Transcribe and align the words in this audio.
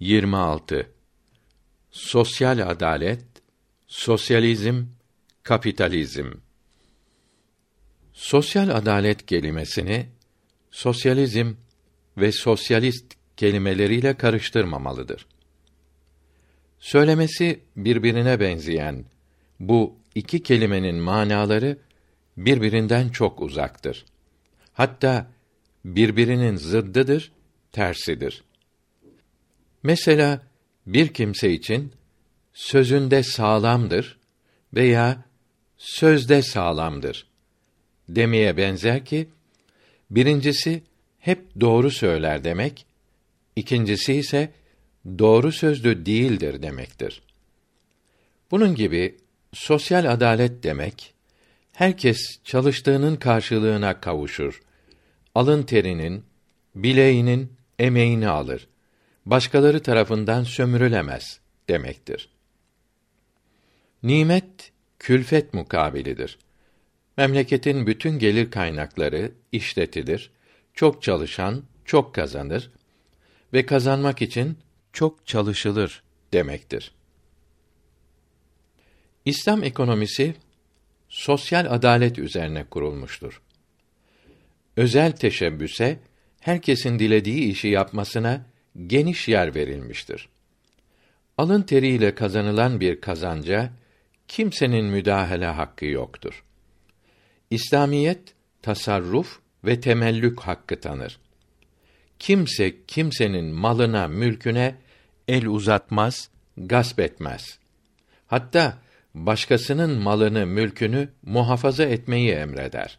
26 0.00 0.90
Sosyal 1.90 2.70
adalet, 2.70 3.24
sosyalizm, 3.86 4.84
kapitalizm. 5.42 6.26
Sosyal 8.12 8.68
adalet 8.68 9.26
kelimesini 9.26 10.06
sosyalizm 10.70 11.54
ve 12.16 12.32
sosyalist 12.32 13.14
kelimeleriyle 13.36 14.16
karıştırmamalıdır. 14.16 15.26
Söylemesi 16.78 17.60
birbirine 17.76 18.40
benzeyen 18.40 19.04
bu 19.60 19.96
iki 20.14 20.42
kelimenin 20.42 20.96
manaları 20.96 21.78
birbirinden 22.36 23.08
çok 23.08 23.42
uzaktır. 23.42 24.04
Hatta 24.72 25.30
birbirinin 25.84 26.56
zıddıdır, 26.56 27.32
tersidir. 27.72 28.42
Mesela 29.82 30.42
bir 30.86 31.08
kimse 31.08 31.52
için 31.52 31.92
sözünde 32.52 33.22
sağlamdır 33.22 34.18
veya 34.74 35.24
sözde 35.78 36.42
sağlamdır 36.42 37.26
demeye 38.08 38.56
benzer 38.56 39.04
ki 39.04 39.28
birincisi 40.10 40.82
hep 41.18 41.60
doğru 41.60 41.90
söyler 41.90 42.44
demek, 42.44 42.86
ikincisi 43.56 44.14
ise 44.14 44.52
doğru 45.18 45.52
sözlü 45.52 46.06
değildir 46.06 46.62
demektir. 46.62 47.22
Bunun 48.50 48.74
gibi 48.74 49.16
sosyal 49.52 50.12
adalet 50.12 50.62
demek 50.62 51.14
herkes 51.72 52.18
çalıştığının 52.44 53.16
karşılığına 53.16 54.00
kavuşur. 54.00 54.62
Alın 55.34 55.62
terinin, 55.62 56.24
bileğinin 56.74 57.52
emeğini 57.78 58.28
alır. 58.28 58.68
Başkaları 59.26 59.82
tarafından 59.82 60.44
sömürülemez 60.44 61.40
demektir. 61.68 62.28
Nimet 64.02 64.72
külfet 64.98 65.54
mukabilidir. 65.54 66.38
Memleketin 67.16 67.86
bütün 67.86 68.18
gelir 68.18 68.50
kaynakları 68.50 69.32
işletilir. 69.52 70.30
Çok 70.74 71.02
çalışan 71.02 71.62
çok 71.84 72.14
kazanır 72.14 72.70
ve 73.52 73.66
kazanmak 73.66 74.22
için 74.22 74.58
çok 74.92 75.26
çalışılır 75.26 76.02
demektir. 76.32 76.92
İslam 79.24 79.64
ekonomisi 79.64 80.34
sosyal 81.08 81.66
adalet 81.70 82.18
üzerine 82.18 82.64
kurulmuştur. 82.64 83.42
Özel 84.76 85.12
teşebbüse 85.12 85.98
herkesin 86.40 86.98
dilediği 86.98 87.52
işi 87.52 87.68
yapmasına 87.68 88.49
geniş 88.86 89.28
yer 89.28 89.54
verilmiştir. 89.54 90.28
Alın 91.38 91.62
teriyle 91.62 92.14
kazanılan 92.14 92.80
bir 92.80 93.00
kazanca 93.00 93.70
kimsenin 94.28 94.84
müdahale 94.84 95.46
hakkı 95.46 95.86
yoktur. 95.86 96.44
İslamiyet 97.50 98.34
tasarruf 98.62 99.38
ve 99.64 99.80
temellük 99.80 100.40
hakkı 100.40 100.80
tanır. 100.80 101.18
Kimse 102.18 102.84
kimsenin 102.86 103.44
malına, 103.44 104.08
mülküne 104.08 104.74
el 105.28 105.46
uzatmaz, 105.46 106.30
gasp 106.56 107.00
etmez. 107.00 107.58
Hatta 108.26 108.78
başkasının 109.14 109.90
malını, 109.90 110.46
mülkünü 110.46 111.08
muhafaza 111.22 111.84
etmeyi 111.84 112.32
emreder. 112.32 112.98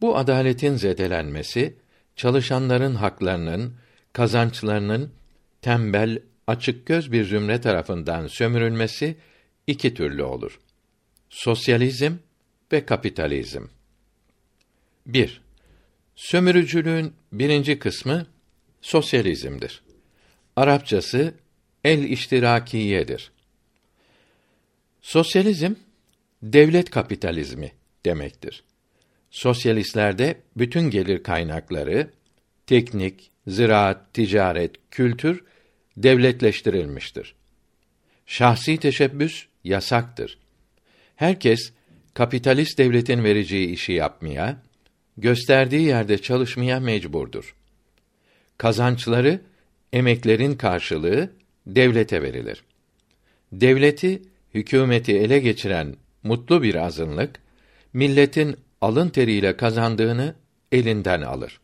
Bu 0.00 0.16
adaletin 0.16 0.76
zedelenmesi 0.76 1.76
çalışanların 2.16 2.94
haklarının, 2.94 3.74
kazançlarının 4.12 5.12
tembel, 5.62 6.22
açık 6.46 6.86
göz 6.86 7.12
bir 7.12 7.24
zümre 7.24 7.60
tarafından 7.60 8.26
sömürülmesi 8.26 9.16
iki 9.66 9.94
türlü 9.94 10.22
olur. 10.22 10.60
Sosyalizm 11.30 12.12
ve 12.72 12.86
kapitalizm. 12.86 13.62
1. 15.06 15.40
Sömürücülüğün 16.16 17.12
birinci 17.32 17.78
kısmı 17.78 18.26
sosyalizmdir. 18.80 19.82
Arapçası 20.56 21.34
el 21.84 22.02
iştirakiyedir. 22.02 23.32
Sosyalizm 25.02 25.74
devlet 26.42 26.90
kapitalizmi 26.90 27.72
demektir. 28.04 28.64
Sosyalistlerde 29.30 30.40
bütün 30.56 30.90
gelir 30.90 31.22
kaynakları 31.22 32.10
teknik, 32.66 33.29
ziraat, 33.46 34.14
ticaret, 34.14 34.76
kültür 34.90 35.44
devletleştirilmiştir. 35.96 37.34
Şahsi 38.26 38.76
teşebbüs 38.76 39.46
yasaktır. 39.64 40.38
Herkes 41.16 41.72
kapitalist 42.14 42.78
devletin 42.78 43.24
vereceği 43.24 43.68
işi 43.68 43.92
yapmaya, 43.92 44.62
gösterdiği 45.16 45.82
yerde 45.82 46.18
çalışmaya 46.18 46.80
mecburdur. 46.80 47.54
Kazançları 48.58 49.40
emeklerin 49.92 50.54
karşılığı 50.54 51.30
devlete 51.66 52.22
verilir. 52.22 52.64
Devleti, 53.52 54.22
hükümeti 54.54 55.16
ele 55.16 55.38
geçiren 55.38 55.96
mutlu 56.22 56.62
bir 56.62 56.74
azınlık 56.74 57.40
milletin 57.92 58.56
alın 58.80 59.08
teriyle 59.08 59.56
kazandığını 59.56 60.34
elinden 60.72 61.20
alır. 61.20 61.60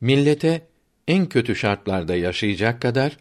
Millete 0.00 0.66
en 1.08 1.26
kötü 1.26 1.56
şartlarda 1.56 2.16
yaşayacak 2.16 2.82
kadar 2.82 3.16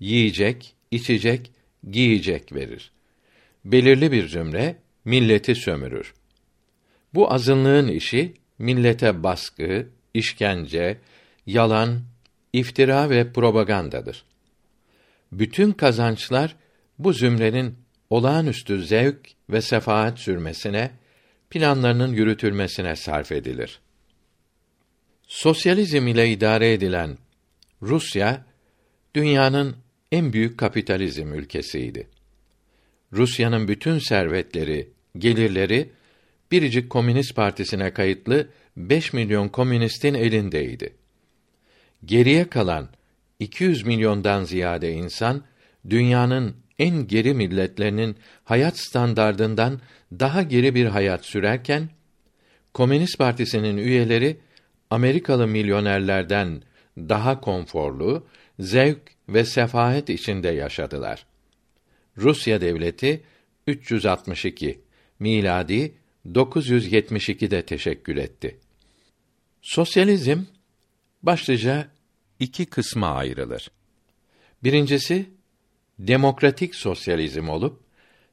yiyecek, 0.00 0.74
içecek, 0.90 1.50
giyecek 1.90 2.54
verir. 2.54 2.92
Belirli 3.64 4.12
bir 4.12 4.28
zümre 4.28 4.76
milleti 5.04 5.54
sömürür. 5.54 6.14
Bu 7.14 7.32
azınlığın 7.32 7.88
işi 7.88 8.34
millete 8.58 9.22
baskı, 9.22 9.88
işkence, 10.14 10.98
yalan, 11.46 12.00
iftira 12.52 13.10
ve 13.10 13.32
propagandadır. 13.32 14.24
Bütün 15.32 15.72
kazançlar 15.72 16.56
bu 16.98 17.12
zümrenin 17.12 17.74
olağanüstü 18.10 18.84
zevk 18.84 19.28
ve 19.50 19.62
sefaat 19.62 20.18
sürmesine, 20.18 20.90
planlarının 21.50 22.12
yürütülmesine 22.12 22.96
sarf 22.96 23.32
edilir. 23.32 23.80
Sosyalizm 25.32 26.06
ile 26.06 26.30
idare 26.30 26.72
edilen 26.72 27.18
Rusya 27.82 28.44
dünyanın 29.14 29.76
en 30.12 30.32
büyük 30.32 30.58
kapitalizm 30.58 31.34
ülkesiydi. 31.34 32.08
Rusya'nın 33.12 33.68
bütün 33.68 33.98
servetleri, 33.98 34.90
gelirleri 35.18 35.90
biricik 36.50 36.90
Komünist 36.90 37.36
Partisi'ne 37.36 37.92
kayıtlı 37.92 38.48
5 38.76 39.12
milyon 39.12 39.48
komünistin 39.48 40.14
elindeydi. 40.14 40.94
Geriye 42.04 42.48
kalan 42.48 42.88
200 43.38 43.86
milyondan 43.86 44.44
ziyade 44.44 44.92
insan 44.92 45.44
dünyanın 45.90 46.56
en 46.78 47.06
geri 47.06 47.34
milletlerinin 47.34 48.16
hayat 48.44 48.78
standardından 48.78 49.80
daha 50.12 50.42
geri 50.42 50.74
bir 50.74 50.86
hayat 50.86 51.24
sürerken 51.24 51.88
Komünist 52.74 53.18
Partisi'nin 53.18 53.76
üyeleri 53.76 54.36
Amerikalı 54.92 55.46
milyonerlerden 55.46 56.62
daha 56.96 57.40
konforlu, 57.40 58.26
zevk 58.58 59.00
ve 59.28 59.44
sefahet 59.44 60.08
içinde 60.08 60.48
yaşadılar. 60.48 61.26
Rusya 62.16 62.60
devleti 62.60 63.22
362 63.66 64.80
miladi 65.18 65.94
972'de 66.26 67.62
teşekkül 67.62 68.16
etti. 68.16 68.58
Sosyalizm 69.62 70.38
başlıca 71.22 71.88
iki 72.40 72.66
kısma 72.66 73.08
ayrılır. 73.08 73.70
Birincisi 74.64 75.26
demokratik 75.98 76.74
sosyalizm 76.74 77.48
olup 77.48 77.80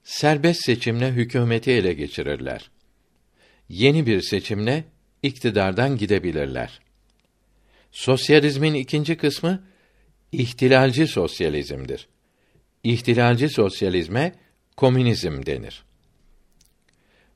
serbest 0.03 0.65
seçimle 0.65 1.11
hükümeti 1.11 1.71
ele 1.71 1.93
geçirirler. 1.93 2.71
Yeni 3.69 4.05
bir 4.05 4.21
seçimle 4.21 4.83
iktidardan 5.23 5.97
gidebilirler. 5.97 6.79
Sosyalizmin 7.91 8.73
ikinci 8.73 9.17
kısmı 9.17 9.63
ihtilalci 10.31 11.07
sosyalizmdir. 11.07 12.07
İhtilalci 12.83 13.49
sosyalizme 13.49 14.35
komünizm 14.77 15.45
denir. 15.45 15.83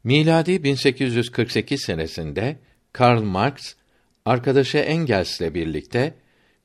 Miladi 0.03 0.63
1848 0.63 1.81
senesinde 1.81 2.57
Karl 2.93 3.21
Marx 3.21 3.75
arkadaşı 4.25 4.77
Engels'le 4.77 5.53
birlikte 5.53 6.13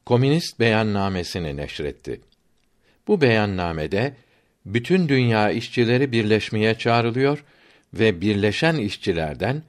Komünist 0.06 0.61
Beyannamesini 0.61 1.56
neşretti. 1.56 2.21
Bu 3.09 3.21
beyannamede 3.21 4.17
bütün 4.67 5.09
dünya 5.09 5.50
işçileri 5.50 6.12
birleşmeye 6.12 6.75
çağrılıyor 6.75 7.44
ve 7.94 8.21
birleşen 8.21 8.76
işçilerden 8.76 9.62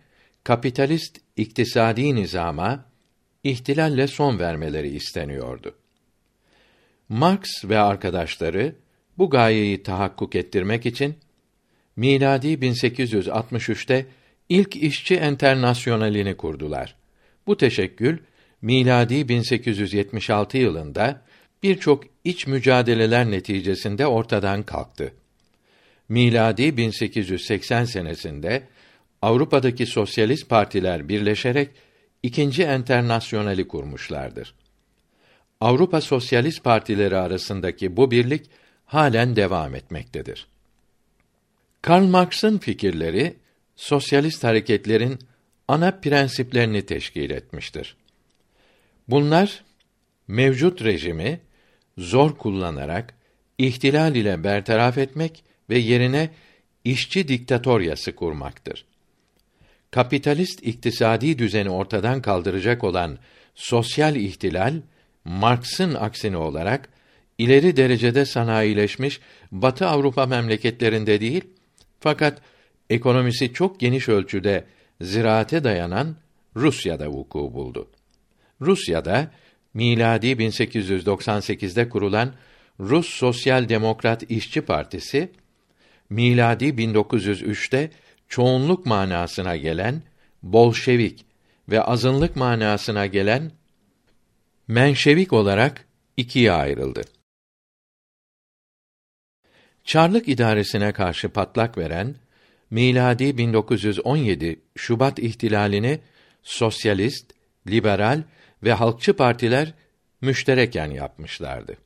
kapitalist 0.43 1.19
iktisadi 1.39 2.15
nizama 2.15 2.85
ihtilalle 3.43 4.07
son 4.07 4.39
vermeleri 4.39 4.89
isteniyordu. 4.89 5.75
Marx 7.09 7.49
ve 7.63 7.79
arkadaşları 7.79 8.75
bu 9.17 9.29
gayeyi 9.29 9.83
tahakkuk 9.83 10.35
ettirmek 10.35 10.85
için 10.85 11.15
miladi 11.95 12.47
1863'te 12.47 14.05
ilk 14.49 14.75
işçi 14.75 15.15
enternasyonalini 15.15 16.37
kurdular. 16.37 16.95
Bu 17.47 17.57
teşekkül 17.57 18.17
miladi 18.61 19.29
1876 19.29 20.57
yılında 20.57 21.21
birçok 21.63 22.03
iç 22.23 22.47
mücadeleler 22.47 23.31
neticesinde 23.31 24.07
ortadan 24.07 24.63
kalktı. 24.63 25.13
Miladi 26.09 26.77
1880 26.77 27.85
senesinde 27.85 28.63
Avrupa'daki 29.21 29.85
sosyalist 29.85 30.49
partiler 30.49 31.09
birleşerek 31.09 31.69
ikinci 32.23 32.63
enternasyonali 32.63 33.67
kurmuşlardır. 33.67 34.53
Avrupa 35.61 36.01
Sosyalist 36.01 36.63
Partileri 36.63 37.17
arasındaki 37.17 37.97
bu 37.97 38.11
birlik 38.11 38.45
halen 38.85 39.35
devam 39.35 39.75
etmektedir. 39.75 40.47
Karl 41.81 42.03
Marx'ın 42.03 42.57
fikirleri 42.57 43.35
sosyalist 43.75 44.43
hareketlerin 44.43 45.19
ana 45.67 45.91
prensiplerini 45.91 46.85
teşkil 46.85 47.29
etmiştir. 47.29 47.95
Bunlar 49.07 49.63
mevcut 50.27 50.83
rejimi 50.83 51.39
zor 51.97 52.37
kullanarak 52.37 53.13
ihtilal 53.57 54.15
ile 54.15 54.43
bertaraf 54.43 54.97
etmek 54.97 55.43
ve 55.69 55.77
yerine 55.77 56.29
işçi 56.83 57.27
diktatoryası 57.27 58.15
kurmaktır. 58.15 58.85
Kapitalist 59.91 60.67
iktisadi 60.67 61.39
düzeni 61.39 61.69
ortadan 61.69 62.21
kaldıracak 62.21 62.83
olan 62.83 63.17
sosyal 63.55 64.15
ihtilal 64.15 64.73
Marx'ın 65.25 65.93
aksine 65.95 66.37
olarak 66.37 66.89
ileri 67.37 67.77
derecede 67.77 68.25
sanayileşmiş 68.25 69.19
Batı 69.51 69.87
Avrupa 69.87 70.25
memleketlerinde 70.25 71.21
değil 71.21 71.43
fakat 71.99 72.41
ekonomisi 72.89 73.53
çok 73.53 73.79
geniş 73.79 74.09
ölçüde 74.09 74.65
ziraate 75.01 75.63
dayanan 75.63 76.15
Rusya'da 76.55 77.09
vuku 77.09 77.53
buldu. 77.53 77.89
Rusya'da 78.61 79.31
miladi 79.73 80.27
1898'de 80.27 81.89
kurulan 81.89 82.33
Rus 82.79 83.09
Sosyal 83.09 83.69
Demokrat 83.69 84.31
İşçi 84.31 84.61
Partisi 84.61 85.31
miladi 86.09 86.65
1903'te 86.65 87.91
çoğunluk 88.29 88.85
manasına 88.85 89.55
gelen 89.55 90.01
Bolşevik 90.43 91.25
ve 91.69 91.81
azınlık 91.81 92.35
manasına 92.35 93.05
gelen 93.05 93.51
Menşevik 94.67 95.33
olarak 95.33 95.85
ikiye 96.17 96.51
ayrıldı. 96.51 97.01
Çarlık 99.83 100.27
idaresine 100.27 100.91
karşı 100.91 101.29
patlak 101.29 101.77
veren 101.77 102.15
miladi 102.69 103.37
1917 103.37 104.59
Şubat 104.75 105.19
ihtilalini 105.19 105.99
sosyalist, 106.43 107.33
liberal 107.67 108.23
ve 108.63 108.73
halkçı 108.73 109.13
partiler 109.13 109.73
müştereken 110.21 110.91
yapmışlardı. 110.91 111.77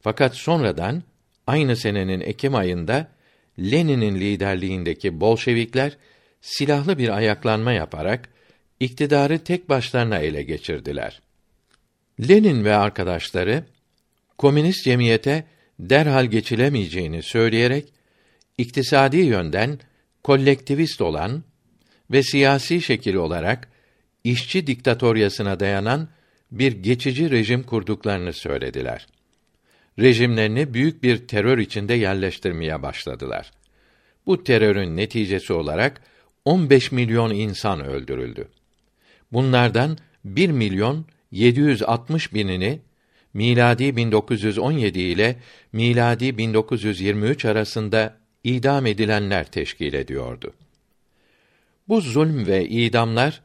Fakat 0.00 0.34
sonradan 0.34 1.02
aynı 1.46 1.76
senenin 1.76 2.20
Ekim 2.20 2.54
ayında 2.54 3.15
Lenin'in 3.58 4.14
liderliğindeki 4.14 5.20
Bolşevikler 5.20 5.96
silahlı 6.40 6.98
bir 6.98 7.16
ayaklanma 7.16 7.72
yaparak 7.72 8.28
iktidarı 8.80 9.38
tek 9.38 9.68
başlarına 9.68 10.18
ele 10.18 10.42
geçirdiler. 10.42 11.22
Lenin 12.28 12.64
ve 12.64 12.74
arkadaşları 12.74 13.64
komünist 14.38 14.84
cemiyete 14.84 15.44
derhal 15.78 16.26
geçilemeyeceğini 16.26 17.22
söyleyerek 17.22 17.92
iktisadi 18.58 19.16
yönden 19.16 19.78
kolektivist 20.22 21.00
olan 21.00 21.44
ve 22.10 22.22
siyasi 22.22 22.82
şekil 22.82 23.14
olarak 23.14 23.68
işçi 24.24 24.66
diktatoryasına 24.66 25.60
dayanan 25.60 26.08
bir 26.50 26.72
geçici 26.72 27.30
rejim 27.30 27.62
kurduklarını 27.62 28.32
söylediler. 28.32 29.06
Rejimlerini 29.98 30.74
büyük 30.74 31.02
bir 31.02 31.28
terör 31.28 31.58
içinde 31.58 31.94
yerleştirmeye 31.94 32.82
başladılar. 32.82 33.50
Bu 34.26 34.44
terörün 34.44 34.96
neticesi 34.96 35.52
olarak 35.52 36.02
15 36.44 36.92
milyon 36.92 37.34
insan 37.34 37.84
öldürüldü. 37.84 38.48
Bunlardan 39.32 39.98
1 40.24 40.50
milyon 40.50 41.06
760 41.30 42.34
binini 42.34 42.80
miladi 43.34 43.96
1917 43.96 44.98
ile 44.98 45.36
miladi 45.72 46.38
1923 46.38 47.44
arasında 47.44 48.16
idam 48.44 48.86
edilenler 48.86 49.50
teşkil 49.50 49.94
ediyordu. 49.94 50.52
Bu 51.88 52.00
zulm 52.00 52.46
ve 52.46 52.68
idamlar 52.68 53.42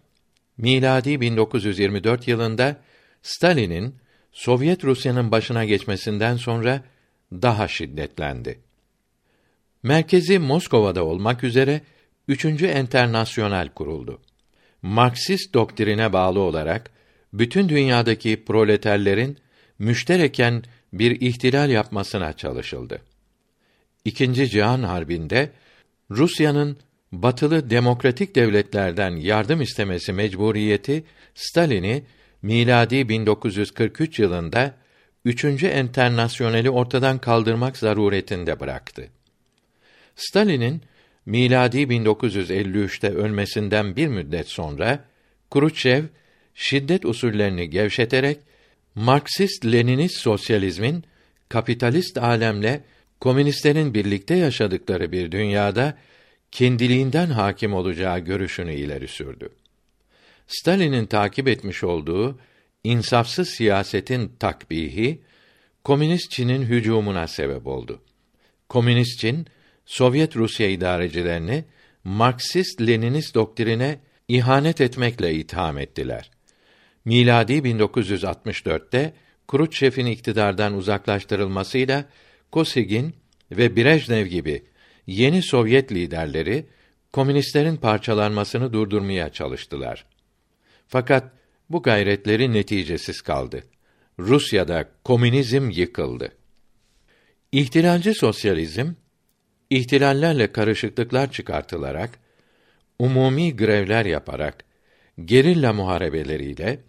miladi 0.58 1.22
1924 1.22 2.28
yılında 2.28 2.78
Stalin'in 3.22 3.96
Sovyet 4.32 4.84
Rusya'nın 4.84 5.32
başına 5.32 5.66
geçmesinden 5.66 6.38
sonra 6.38 6.84
daha 7.32 7.68
şiddetlendi. 7.68 8.60
Merkezi 9.84 10.40
Moskova'da 10.40 11.04
olmak 11.06 11.44
üzere 11.44 11.82
üçüncü 12.28 12.66
enternasyonal 12.66 13.70
kuruldu. 13.70 14.22
Marksist 14.82 15.54
doktrine 15.54 16.14
bağlı 16.14 16.40
olarak 16.40 16.92
bütün 17.34 17.70
dünyadaki 17.70 18.44
proleterlerin 18.46 19.38
müştereken 19.80 20.64
bir 20.94 21.22
ihtilal 21.22 21.70
yapmasına 21.70 22.34
çalışıldı. 22.34 23.02
İkinci 24.06 24.50
Cihan 24.50 24.84
Harbi'nde 24.84 25.52
Rusya'nın 26.12 26.78
batılı 27.12 27.70
demokratik 27.70 28.36
devletlerden 28.36 29.16
yardım 29.16 29.62
istemesi 29.62 30.14
mecburiyeti 30.14 31.04
Stalin'i 31.36 32.04
miladi 32.42 33.10
1943 33.10 34.20
yılında 34.20 34.76
üçüncü 35.26 35.68
enternasyoneli 35.68 36.70
ortadan 36.70 37.18
kaldırmak 37.18 37.78
zaruretinde 37.78 38.60
bıraktı. 38.60 39.08
Stalin'in 40.16 40.82
miladi 41.26 41.78
1953'te 41.78 43.10
ölmesinden 43.10 43.96
bir 43.96 44.08
müddet 44.08 44.48
sonra 44.48 45.06
Kruşçev 45.52 46.04
şiddet 46.54 47.06
usullerini 47.06 47.70
gevşeterek 47.70 48.40
Marksist-Leninist 48.96 50.18
sosyalizmin 50.18 51.04
kapitalist 51.50 52.18
alemle 52.18 52.84
komünistlerin 53.20 53.94
birlikte 53.94 54.36
yaşadıkları 54.36 55.12
bir 55.12 55.32
dünyada 55.32 55.98
kendiliğinden 56.52 57.28
hakim 57.28 57.74
olacağı 57.74 58.20
görüşünü 58.20 58.74
ileri 58.74 59.08
sürdü. 59.08 59.50
Stalin'in 60.52 61.06
takip 61.06 61.48
etmiş 61.48 61.84
olduğu 61.84 62.40
insafsız 62.84 63.50
siyasetin 63.50 64.32
takbihi 64.40 65.22
komünist 65.84 66.32
Çin'in 66.32 66.62
hücumuna 66.62 67.28
sebep 67.28 67.68
oldu. 67.68 68.02
Komünist 68.70 69.20
Çin 69.20 69.48
Sovyet 69.86 70.36
Rusya 70.36 70.70
idarecilerini 70.70 71.66
Marksist 72.04 72.82
Leninist 72.82 73.36
doktrine 73.36 74.00
ihanet 74.28 74.82
etmekle 74.82 75.34
itham 75.34 75.78
ettiler. 75.78 76.32
Miladi 77.06 77.54
1964'te 77.54 79.14
Kruşçev'in 79.48 80.06
iktidardan 80.06 80.74
uzaklaştırılmasıyla 80.74 82.06
Kosigin 82.52 83.16
ve 83.52 83.76
Brejnev 83.76 84.26
gibi 84.26 84.64
yeni 85.08 85.42
Sovyet 85.42 85.92
liderleri 85.92 86.66
komünistlerin 87.14 87.76
parçalanmasını 87.78 88.74
durdurmaya 88.74 89.30
çalıştılar. 89.30 90.11
Fakat 90.92 91.32
bu 91.70 91.82
gayretleri 91.82 92.54
neticesiz 92.54 93.22
kaldı. 93.22 93.64
Rusya'da 94.20 94.90
komünizm 95.04 95.70
yıkıldı. 95.70 96.32
İhtilalci 97.52 98.14
sosyalizm 98.14 98.92
ihtilallerle 99.70 100.52
karışıklıklar 100.52 101.32
çıkartılarak 101.32 102.20
umumi 103.00 103.56
grevler 103.56 104.06
yaparak 104.06 104.66
gerilla 105.26 105.74
muharebeleriyle 105.74 106.80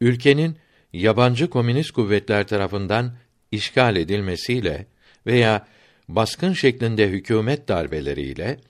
ülkenin 0.00 0.56
yabancı 0.92 1.50
komünist 1.50 1.90
kuvvetler 1.90 2.46
tarafından 2.46 3.16
işgal 3.52 3.96
edilmesiyle 3.96 4.86
veya 5.26 5.66
baskın 6.08 6.52
şeklinde 6.52 7.08
hükümet 7.08 7.68
darbeleriyle 7.68 8.60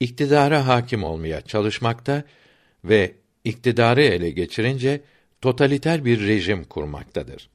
iktidara 0.00 0.66
hakim 0.66 1.04
olmaya 1.04 1.40
çalışmakta 1.40 2.22
ve 2.84 3.14
iktidarı 3.48 4.02
ele 4.02 4.30
geçirince 4.30 5.00
totaliter 5.40 6.04
bir 6.04 6.26
rejim 6.26 6.64
kurmaktadır. 6.64 7.48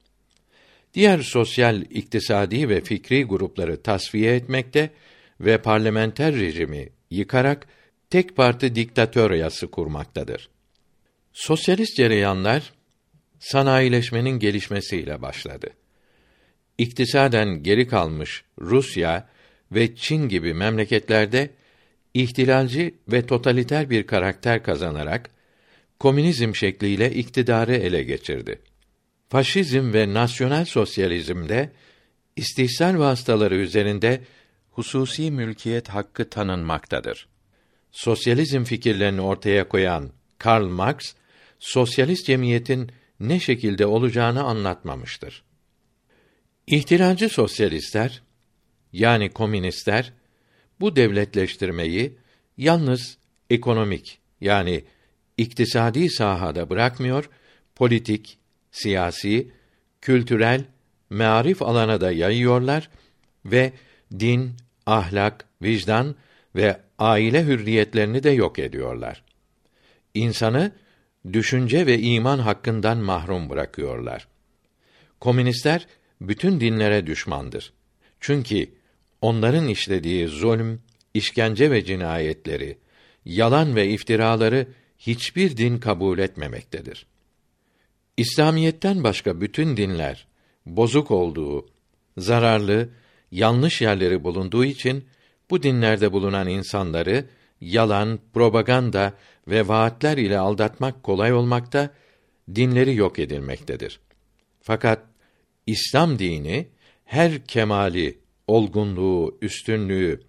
Diğer 0.94 1.18
sosyal, 1.18 1.82
iktisadi 1.82 2.68
ve 2.68 2.80
fikri 2.80 3.24
grupları 3.24 3.82
tasfiye 3.82 4.34
etmekte 4.34 4.90
ve 5.40 5.58
parlamenter 5.58 6.34
rejimi 6.34 6.88
yıkarak 7.10 7.66
tek 8.10 8.36
parti 8.36 8.74
diktatöryası 8.74 9.70
kurmaktadır. 9.70 10.48
Sosyalist 11.32 11.96
cereyanlar 11.96 12.72
sanayileşmenin 13.38 14.38
gelişmesiyle 14.38 15.22
başladı. 15.22 15.70
iktisaden 16.78 17.62
geri 17.62 17.88
kalmış 17.88 18.44
Rusya 18.60 19.28
ve 19.72 19.96
Çin 19.96 20.28
gibi 20.28 20.54
memleketlerde 20.54 21.50
ihtilalci 22.14 22.94
ve 23.08 23.26
totaliter 23.26 23.90
bir 23.90 24.06
karakter 24.06 24.62
kazanarak 24.62 25.33
komünizm 25.98 26.54
şekliyle 26.54 27.10
iktidarı 27.10 27.74
ele 27.74 28.02
geçirdi. 28.02 28.60
Faşizm 29.28 29.92
ve 29.92 30.14
nasyonal 30.14 30.64
sosyalizmde 30.64 31.72
istihsal 32.36 32.98
vasıtaları 32.98 33.56
üzerinde 33.56 34.20
hususi 34.70 35.30
mülkiyet 35.30 35.88
hakkı 35.88 36.30
tanınmaktadır. 36.30 37.28
Sosyalizm 37.90 38.64
fikirlerini 38.64 39.20
ortaya 39.20 39.68
koyan 39.68 40.10
Karl 40.38 40.68
Marx, 40.68 41.14
sosyalist 41.58 42.26
cemiyetin 42.26 42.90
ne 43.20 43.40
şekilde 43.40 43.86
olacağını 43.86 44.42
anlatmamıştır. 44.42 45.44
İhtilalci 46.66 47.28
sosyalistler 47.28 48.22
yani 48.92 49.30
komünistler 49.30 50.12
bu 50.80 50.96
devletleştirmeyi 50.96 52.18
yalnız 52.56 53.18
ekonomik 53.50 54.18
yani 54.40 54.84
iktisadi 55.38 56.10
sahada 56.10 56.70
bırakmıyor, 56.70 57.30
politik, 57.74 58.38
siyasi, 58.70 59.50
kültürel, 60.00 60.64
mearif 61.10 61.62
alana 61.62 62.00
da 62.00 62.12
yayıyorlar 62.12 62.90
ve 63.44 63.72
din, 64.12 64.56
ahlak, 64.86 65.44
vicdan 65.62 66.14
ve 66.56 66.80
aile 66.98 67.44
hürriyetlerini 67.44 68.22
de 68.22 68.30
yok 68.30 68.58
ediyorlar. 68.58 69.24
İnsanı 70.14 70.72
düşünce 71.32 71.86
ve 71.86 71.98
iman 71.98 72.38
hakkından 72.38 72.98
mahrum 72.98 73.50
bırakıyorlar. 73.50 74.28
Komünistler 75.20 75.86
bütün 76.20 76.60
dinlere 76.60 77.06
düşmandır. 77.06 77.72
Çünkü 78.20 78.68
onların 79.20 79.68
işlediği 79.68 80.28
zulm, 80.28 80.80
işkence 81.14 81.70
ve 81.70 81.84
cinayetleri, 81.84 82.78
yalan 83.24 83.76
ve 83.76 83.88
iftiraları 83.88 84.66
hiçbir 85.06 85.56
din 85.56 85.78
kabul 85.78 86.18
etmemektedir. 86.18 87.06
İslamiyetten 88.16 89.04
başka 89.04 89.40
bütün 89.40 89.76
dinler 89.76 90.26
bozuk 90.66 91.10
olduğu, 91.10 91.66
zararlı, 92.18 92.88
yanlış 93.30 93.82
yerleri 93.82 94.24
bulunduğu 94.24 94.64
için 94.64 95.04
bu 95.50 95.62
dinlerde 95.62 96.12
bulunan 96.12 96.48
insanları 96.48 97.24
yalan, 97.60 98.18
propaganda 98.34 99.12
ve 99.48 99.68
vaatler 99.68 100.18
ile 100.18 100.38
aldatmak 100.38 101.02
kolay 101.02 101.32
olmakta, 101.32 101.90
dinleri 102.54 102.94
yok 102.94 103.18
edilmektedir. 103.18 104.00
Fakat 104.60 105.02
İslam 105.66 106.18
dini 106.18 106.68
her 107.04 107.44
kemali, 107.44 108.18
olgunluğu, 108.46 109.38
üstünlüğü, 109.42 110.20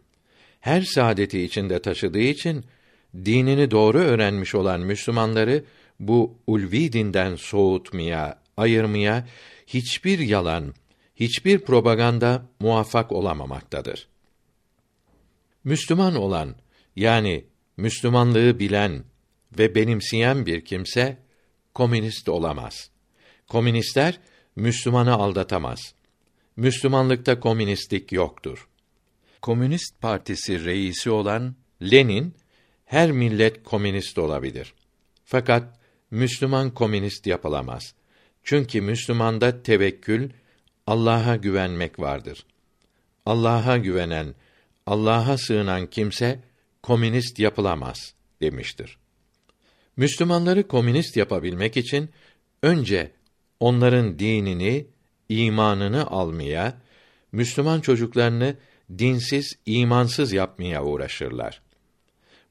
her 0.60 0.82
saadeti 0.82 1.42
içinde 1.42 1.82
taşıdığı 1.82 2.20
için 2.20 2.66
dinini 3.26 3.72
doğru 3.72 3.98
öğrenmiş 3.98 4.56
olan 4.56 4.82
Müslümanları 4.82 5.64
bu 6.00 6.38
ulvi 6.48 6.94
dinden 6.94 7.36
soğutmaya, 7.36 8.40
ayırmaya 8.58 9.28
hiçbir 9.68 10.20
yalan, 10.20 10.74
hiçbir 11.16 11.60
propaganda 11.60 12.46
muvaffak 12.60 13.12
olamamaktadır. 13.12 14.08
Müslüman 15.64 16.16
olan 16.16 16.56
yani 16.96 17.46
Müslümanlığı 17.78 18.60
bilen 18.60 19.04
ve 19.60 19.76
benimseyen 19.76 20.46
bir 20.46 20.66
kimse 20.66 21.18
komünist 21.74 22.30
olamaz. 22.30 22.90
Komünistler 23.48 24.20
Müslümanı 24.56 25.14
aldatamaz. 25.14 25.94
Müslümanlıkta 26.56 27.40
komünistlik 27.40 28.12
yoktur. 28.12 28.68
Komünist 29.42 30.02
Partisi 30.02 30.66
reisi 30.66 31.10
olan 31.10 31.56
Lenin 31.82 32.34
her 32.86 33.12
millet 33.12 33.64
komünist 33.64 34.18
olabilir. 34.18 34.74
Fakat 35.26 35.80
Müslüman 36.12 36.74
komünist 36.74 37.28
yapılamaz. 37.28 37.94
Çünkü 38.44 38.82
Müslümanda 38.82 39.64
tevekkül, 39.64 40.30
Allah'a 40.88 41.36
güvenmek 41.36 42.00
vardır. 42.00 42.46
Allah'a 43.26 43.78
güvenen, 43.78 44.36
Allah'a 44.86 45.38
sığınan 45.38 45.88
kimse 45.88 46.40
komünist 46.84 47.40
yapılamaz 47.40 48.14
demiştir. 48.42 48.98
Müslümanları 49.98 50.68
komünist 50.68 51.18
yapabilmek 51.18 51.78
için 51.78 52.10
önce 52.64 53.12
onların 53.60 54.20
dinini, 54.20 54.88
imanını 55.30 56.08
almaya, 56.08 56.82
Müslüman 57.32 57.82
çocuklarını 57.82 58.56
dinsiz, 58.98 59.58
imansız 59.66 60.34
yapmaya 60.34 60.84
uğraşırlar. 60.84 61.62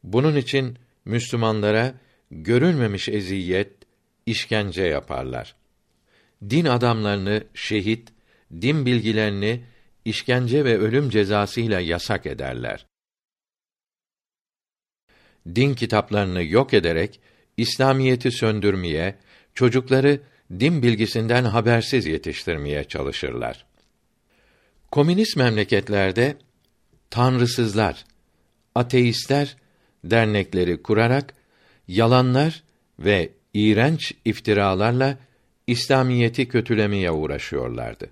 Bunun 0.04 0.36
için 0.36 0.78
Müslümanlara 1.04 1.94
görülmemiş 2.30 3.08
eziyet, 3.08 3.72
işkence 4.26 4.82
yaparlar. 4.82 5.56
Din 6.50 6.64
adamlarını 6.64 7.44
şehit, 7.54 8.08
din 8.52 8.86
bilgilerini 8.86 9.64
işkence 10.04 10.64
ve 10.64 10.78
ölüm 10.78 11.10
cezasıyla 11.10 11.80
yasak 11.80 12.26
ederler. 12.26 12.86
Din 15.54 15.74
kitaplarını 15.74 16.44
yok 16.44 16.74
ederek 16.74 17.20
İslamiyeti 17.56 18.30
söndürmeye, 18.30 19.14
çocukları 19.54 20.20
din 20.50 20.82
bilgisinden 20.82 21.44
habersiz 21.44 22.06
yetiştirmeye 22.06 22.84
çalışırlar. 22.84 23.66
Komünist 24.90 25.36
memleketlerde 25.36 26.36
tanrısızlar, 27.10 28.04
ateistler 28.74 29.56
dernekleri 30.04 30.82
kurarak 30.82 31.34
yalanlar 31.88 32.62
ve 32.98 33.30
iğrenç 33.54 34.14
iftiralarla 34.24 35.18
İslamiyeti 35.66 36.48
kötülemeye 36.48 37.10
uğraşıyorlardı. 37.10 38.10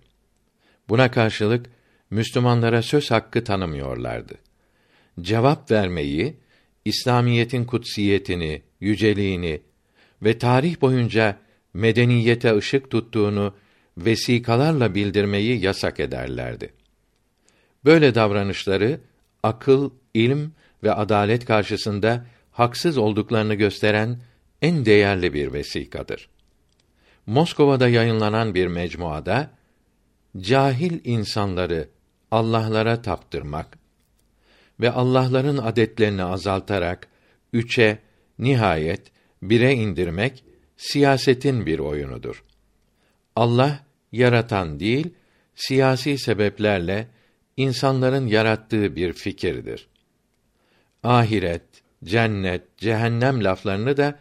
Buna 0.89 1.11
karşılık 1.11 1.67
Müslümanlara 2.11 2.83
söz 2.83 3.11
hakkı 3.11 3.45
tanımıyorlardı. 3.45 4.35
Cevap 5.21 5.71
vermeyi, 5.71 6.37
İslamiyetin 6.85 7.65
kutsiyetini, 7.65 8.63
yüceliğini 8.81 9.61
ve 10.23 10.39
tarih 10.39 10.81
boyunca 10.81 11.39
medeniyete 11.75 12.57
ışık 12.57 12.91
tuttuğunu 12.91 13.55
vesikalarla 13.99 14.95
bildirmeyi 14.95 15.61
yasak 15.61 16.01
ederlerdi. 16.01 16.73
Böyle 17.85 18.15
davranışları 18.15 19.01
akıl, 19.43 19.91
ilim 20.15 20.55
ve 20.83 20.93
adalet 20.93 21.45
karşısında 21.45 22.27
haksız 22.51 22.99
olduklarını 22.99 23.55
gösteren 23.55 24.21
en 24.63 24.85
değerli 24.85 25.35
bir 25.35 25.53
vesikadır. 25.53 26.29
Moskova'da 27.27 27.89
yayınlanan 27.89 28.55
bir 28.55 28.67
mecmuada 28.67 29.51
cahil 30.39 31.01
insanları 31.05 31.89
Allah'lara 32.31 33.03
taptırmak 33.03 33.79
ve 34.81 34.91
Allah'ların 34.91 35.59
adetlerini 35.59 36.25
azaltarak 36.25 37.09
üçe 37.53 37.99
nihayet 38.39 39.13
bire 39.43 39.75
indirmek 39.75 40.45
siyasetin 40.77 41.67
bir 41.67 41.79
oyunudur. 41.79 42.45
Allah 43.37 43.85
yaratan 44.13 44.81
değil, 44.81 45.15
siyasi 45.55 46.19
sebeplerle 46.19 47.09
insanların 47.57 48.27
yarattığı 48.27 48.97
bir 48.97 49.13
fikirdir. 49.13 49.89
Ahiret, 51.03 51.63
cennet, 52.05 52.79
cehennem 52.79 53.45
laflarını 53.45 53.97
da 53.97 54.19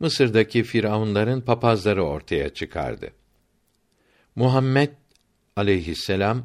Mısır'daki 0.00 0.62
firavunların 0.62 1.40
papazları 1.40 2.04
ortaya 2.04 2.48
çıkardı. 2.48 3.10
Muhammed 4.36 4.90
aleyhisselam 5.56 6.44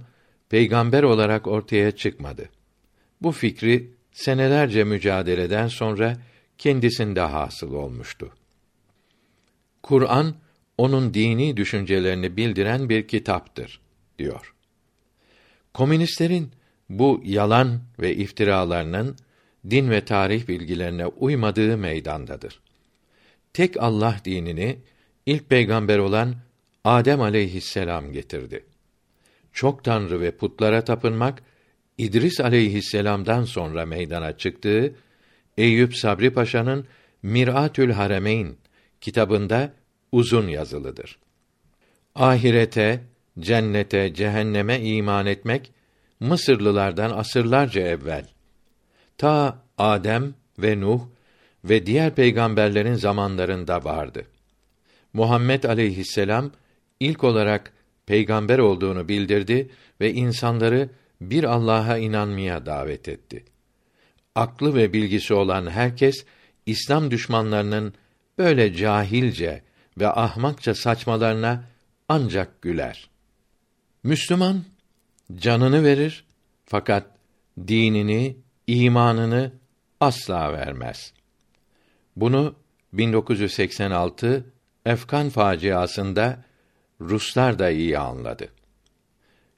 peygamber 0.49 1.03
olarak 1.03 1.47
ortaya 1.47 1.91
çıkmadı. 1.91 2.49
Bu 3.21 3.31
fikri 3.31 3.93
senelerce 4.11 4.83
mücadeleden 4.83 5.67
sonra 5.67 6.17
kendisinde 6.57 7.21
hasıl 7.21 7.73
olmuştu. 7.73 8.33
Kur'an 9.83 10.35
onun 10.77 11.13
dini 11.13 11.57
düşüncelerini 11.57 12.37
bildiren 12.37 12.89
bir 12.89 13.07
kitaptır 13.07 13.81
diyor. 14.19 14.53
Komünistlerin 15.73 16.51
bu 16.89 17.21
yalan 17.25 17.81
ve 17.99 18.15
iftiralarının 18.15 19.15
din 19.69 19.89
ve 19.89 20.05
tarih 20.05 20.47
bilgilerine 20.47 21.05
uymadığı 21.05 21.77
meydandadır. 21.77 22.59
Tek 23.53 23.83
Allah 23.83 24.17
dinini 24.25 24.77
ilk 25.25 25.49
peygamber 25.49 25.97
olan 25.97 26.35
Adem 26.83 27.21
aleyhisselam 27.21 28.11
getirdi. 28.11 28.65
Çok 29.53 29.83
tanrı 29.83 30.21
ve 30.21 30.31
putlara 30.31 30.83
tapınmak 30.83 31.43
İdris 31.97 32.39
aleyhisselam'dan 32.39 33.43
sonra 33.43 33.85
meydana 33.85 34.37
çıktığı 34.37 34.95
Eyüp 35.57 35.97
Sabri 35.97 36.33
Paşa'nın 36.33 36.87
Miratül 37.23 37.91
Haremeyn 37.91 38.55
kitabında 39.01 39.73
uzun 40.11 40.47
yazılıdır. 40.47 41.19
Ahirete, 42.15 43.03
cennete, 43.39 44.13
cehenneme 44.13 44.79
iman 44.79 45.25
etmek 45.25 45.71
Mısırlılardan 46.19 47.11
asırlarca 47.11 47.81
evvel 47.81 48.36
ta 49.17 49.63
Adem 49.77 50.33
ve 50.59 50.81
Nuh 50.81 51.01
ve 51.63 51.85
diğer 51.85 52.15
peygamberlerin 52.15 52.93
zamanlarında 52.93 53.83
vardı. 53.83 54.25
Muhammed 55.13 55.63
aleyhisselam 55.63 56.51
ilk 56.99 57.23
olarak 57.23 57.73
peygamber 58.05 58.59
olduğunu 58.59 59.07
bildirdi 59.07 59.69
ve 60.01 60.13
insanları 60.13 60.89
bir 61.21 61.43
Allah'a 61.43 61.97
inanmaya 61.97 62.65
davet 62.65 63.09
etti. 63.09 63.45
Aklı 64.35 64.75
ve 64.75 64.93
bilgisi 64.93 65.33
olan 65.33 65.69
herkes 65.69 66.25
İslam 66.65 67.11
düşmanlarının 67.11 67.93
böyle 68.37 68.73
cahilce 68.73 69.63
ve 69.97 70.07
ahmakça 70.07 70.75
saçmalarına 70.75 71.63
ancak 72.09 72.61
güler. 72.61 73.09
Müslüman 74.03 74.63
canını 75.35 75.83
verir 75.83 76.25
fakat 76.65 77.05
dinini, 77.67 78.37
imanını 78.67 79.51
asla 79.99 80.53
vermez. 80.53 81.13
Bunu 82.15 82.55
1986 82.93 84.45
Efkan 84.85 85.29
faciasında 85.29 86.43
Ruslar 87.01 87.59
da 87.59 87.69
iyi 87.69 87.97
anladı. 87.99 88.49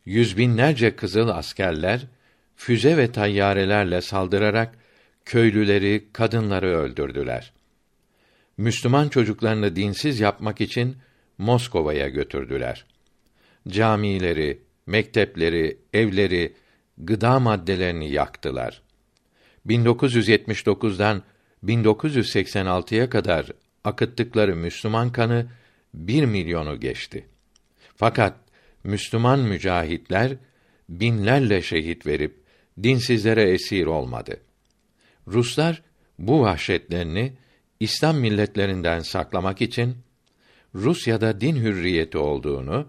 Yüz 0.06 0.38
binlerce 0.38 0.96
kızıl 0.96 1.28
askerler 1.28 2.08
füze 2.56 2.98
ve 2.98 3.12
tayyarelerle 3.12 4.02
saldırarak 4.02 4.76
köylüleri, 5.26 6.08
kadınları 6.14 6.68
öldürdüler. 6.68 7.54
Müslüman 8.58 9.10
çocuklarını 9.10 9.76
dinsiz 9.76 10.20
yapmak 10.20 10.62
için 10.62 10.98
Moskova'ya 11.38 12.10
götürdüler. 12.10 12.86
Camileri, 13.68 14.62
mektepleri, 14.86 15.78
evleri, 15.94 16.54
gıda 16.98 17.40
maddelerini 17.40 18.12
yaktılar. 18.12 18.82
1979'dan 19.68 21.24
1986'ya 21.64 23.10
kadar 23.10 23.46
akıttıkları 23.84 24.56
Müslüman 24.56 25.12
kanı 25.12 25.48
bir 25.94 26.26
milyonu 26.26 26.80
geçti. 26.80 27.26
Fakat 27.96 28.36
Müslüman 28.84 29.40
mücahitler 29.40 30.38
binlerle 30.90 31.62
şehit 31.62 32.06
verip 32.06 32.44
dinsizlere 32.84 33.52
esir 33.52 33.86
olmadı. 33.86 34.38
Ruslar 35.28 35.82
bu 36.20 36.42
vahşetlerini 36.42 37.34
İslam 37.80 38.18
milletlerinden 38.18 39.00
saklamak 39.00 39.62
için 39.62 39.98
Rusya'da 40.76 41.42
din 41.42 41.56
hürriyeti 41.56 42.18
olduğunu, 42.18 42.88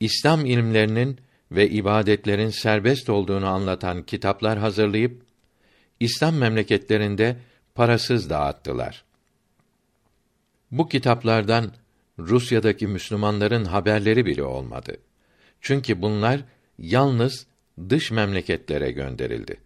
İslam 0.00 0.46
ilimlerinin 0.46 1.20
ve 1.50 1.70
ibadetlerin 1.70 2.50
serbest 2.50 3.10
olduğunu 3.10 3.46
anlatan 3.46 4.02
kitaplar 4.02 4.58
hazırlayıp 4.58 5.25
İslam 6.00 6.34
memleketlerinde 6.36 7.36
parasız 7.74 8.30
dağıttılar. 8.30 9.04
Bu 10.70 10.88
kitaplardan 10.88 11.72
Rusya'daki 12.18 12.86
Müslümanların 12.86 13.64
haberleri 13.64 14.26
bile 14.26 14.42
olmadı. 14.42 14.96
Çünkü 15.60 16.02
bunlar 16.02 16.40
yalnız 16.78 17.46
dış 17.88 18.10
memleketlere 18.10 18.90
gönderildi. 18.90 19.56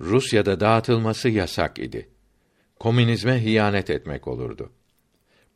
Rusya'da 0.00 0.60
dağıtılması 0.60 1.28
yasak 1.28 1.78
idi. 1.78 2.08
Komünizme 2.80 3.44
hiyanet 3.44 3.90
etmek 3.90 4.28
olurdu. 4.28 4.72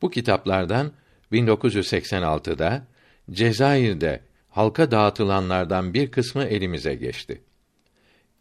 Bu 0.02 0.10
kitaplardan 0.10 0.92
1986'da 1.32 2.86
Cezayir'de 3.30 4.20
halka 4.48 4.90
dağıtılanlardan 4.90 5.94
bir 5.94 6.10
kısmı 6.10 6.44
elimize 6.44 6.94
geçti. 6.94 7.42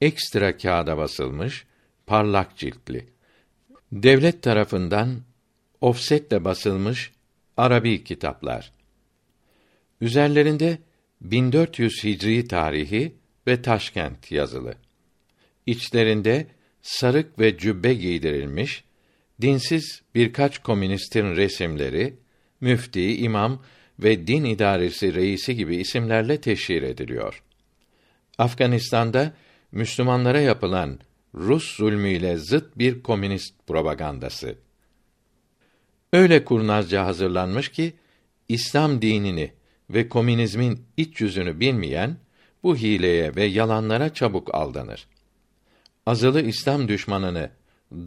Ekstra 0.01 0.57
kağıda 0.57 0.97
basılmış, 0.97 1.65
parlak 2.07 2.57
ciltli. 2.57 3.05
Devlet 3.91 4.41
tarafından 4.41 5.21
ofsetle 5.81 6.45
basılmış 6.45 7.11
Arabi 7.57 8.03
kitaplar. 8.03 8.71
Üzerlerinde 10.01 10.77
1400 11.21 12.03
Hicri 12.03 12.47
tarihi 12.47 13.15
ve 13.47 13.61
Taşkent 13.61 14.31
yazılı. 14.31 14.75
İçlerinde 15.65 16.47
sarık 16.81 17.39
ve 17.39 17.57
cübbe 17.57 17.93
giydirilmiş, 17.93 18.83
dinsiz 19.41 20.01
birkaç 20.15 20.57
komünistin 20.59 21.35
resimleri, 21.35 22.13
müfti, 22.61 23.17
imam 23.17 23.63
ve 23.99 24.27
din 24.27 24.43
idaresi 24.43 25.13
reisi 25.13 25.55
gibi 25.55 25.75
isimlerle 25.75 26.41
teşhir 26.41 26.83
ediliyor. 26.83 27.43
Afganistan'da 28.37 29.33
Müslümanlara 29.71 30.39
yapılan 30.39 30.99
Rus 31.35 31.75
zulmüyle 31.75 32.37
zıt 32.37 32.77
bir 32.77 33.03
komünist 33.03 33.67
propagandası. 33.67 34.55
Öyle 36.13 36.45
kurnazca 36.45 37.05
hazırlanmış 37.05 37.69
ki 37.69 37.93
İslam 38.49 39.01
dinini 39.01 39.53
ve 39.89 40.09
komünizmin 40.09 40.85
iç 40.97 41.21
yüzünü 41.21 41.59
bilmeyen 41.59 42.17
bu 42.63 42.77
hileye 42.77 43.35
ve 43.35 43.43
yalanlara 43.43 44.13
çabuk 44.13 44.55
aldanır. 44.55 45.07
Azılı 46.05 46.41
İslam 46.41 46.87
düşmanını 46.87 47.49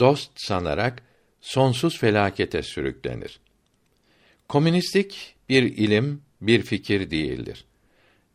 dost 0.01 0.31
sanarak 0.37 1.03
sonsuz 1.41 1.99
felakete 1.99 2.63
sürüklenir. 2.63 3.41
Komünistlik 4.49 5.35
bir 5.49 5.63
ilim, 5.63 6.23
bir 6.41 6.63
fikir 6.63 7.11
değildir. 7.11 7.65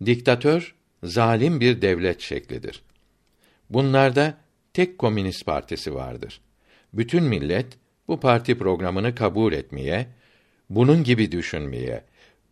Diktatör 0.05 0.75
zalim 1.03 1.59
bir 1.59 1.81
devlet 1.81 2.21
şeklidir. 2.21 2.81
Bunlarda 3.69 4.37
tek 4.73 4.97
komünist 4.97 5.45
partisi 5.45 5.95
vardır. 5.95 6.41
Bütün 6.93 7.23
millet 7.23 7.67
bu 8.07 8.19
parti 8.19 8.57
programını 8.57 9.15
kabul 9.15 9.53
etmeye, 9.53 10.07
bunun 10.69 11.03
gibi 11.03 11.31
düşünmeye, 11.31 12.03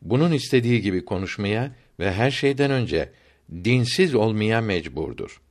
bunun 0.01 0.31
istediği 0.31 0.81
gibi 0.81 1.05
konuşmaya 1.05 1.71
ve 1.99 2.13
her 2.13 2.31
şeyden 2.31 2.71
önce 2.71 3.09
dinsiz 3.63 4.15
olmaya 4.15 4.61
mecburdur. 4.61 5.41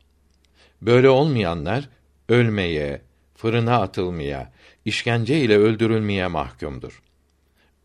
Böyle 0.82 1.08
olmayanlar 1.08 1.88
ölmeye, 2.28 3.00
fırına 3.34 3.80
atılmaya, 3.80 4.52
işkence 4.84 5.40
ile 5.40 5.58
öldürülmeye 5.58 6.26
mahkumdur. 6.26 7.02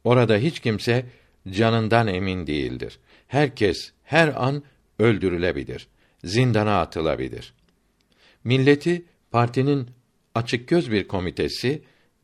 Orada 0.04 0.38
hiç 0.38 0.60
kimse 0.60 1.06
canından 1.50 2.08
emin 2.08 2.48
değildir. 2.48 3.00
Herkes 3.28 3.92
her 4.04 4.44
an 4.44 4.64
öldürülebilir, 5.00 5.88
zindana 6.24 6.82
atılabilir. 6.82 7.54
Milleti 8.44 9.06
partinin 9.32 9.88
açık 10.36 10.68
göz 10.68 10.92
bir 10.92 11.08
komitesi 11.08 11.82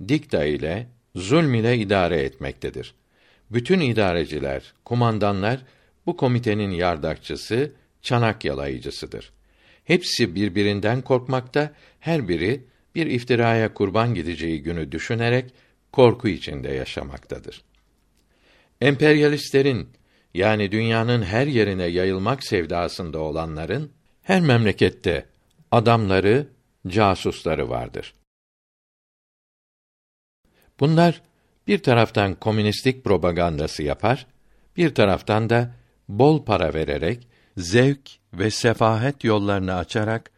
dikta 0.07 0.45
ile 0.45 0.87
zulm 1.15 1.53
ile 1.53 1.77
idare 1.77 2.21
etmektedir. 2.21 2.93
Bütün 3.51 3.79
idareciler, 3.79 4.73
kumandanlar 4.85 5.65
bu 6.05 6.17
komitenin 6.17 6.71
yardakçısı, 6.71 7.71
çanak 8.01 8.45
yalayıcısıdır. 8.45 9.31
Hepsi 9.83 10.35
birbirinden 10.35 11.01
korkmakta, 11.01 11.73
her 11.99 12.27
biri 12.27 12.63
bir 12.95 13.07
iftiraya 13.07 13.73
kurban 13.73 14.13
gideceği 14.13 14.63
günü 14.63 14.91
düşünerek 14.91 15.53
korku 15.91 16.27
içinde 16.27 16.69
yaşamaktadır. 16.69 17.61
Emperyalistlerin 18.81 19.89
yani 20.33 20.71
dünyanın 20.71 21.21
her 21.21 21.47
yerine 21.47 21.85
yayılmak 21.85 22.43
sevdasında 22.43 23.19
olanların 23.19 23.91
her 24.21 24.41
memlekette 24.41 25.25
adamları, 25.71 26.47
casusları 26.87 27.69
vardır. 27.69 28.13
Bunlar 30.79 31.21
bir 31.67 31.83
taraftan 31.83 32.35
komünistlik 32.35 33.03
propagandası 33.03 33.83
yapar, 33.83 34.27
bir 34.77 34.95
taraftan 34.95 35.49
da 35.49 35.75
bol 36.09 36.45
para 36.45 36.73
vererek 36.73 37.27
zevk 37.57 38.09
ve 38.33 38.51
sefahet 38.51 39.23
yollarını 39.23 39.75
açarak 39.75 40.31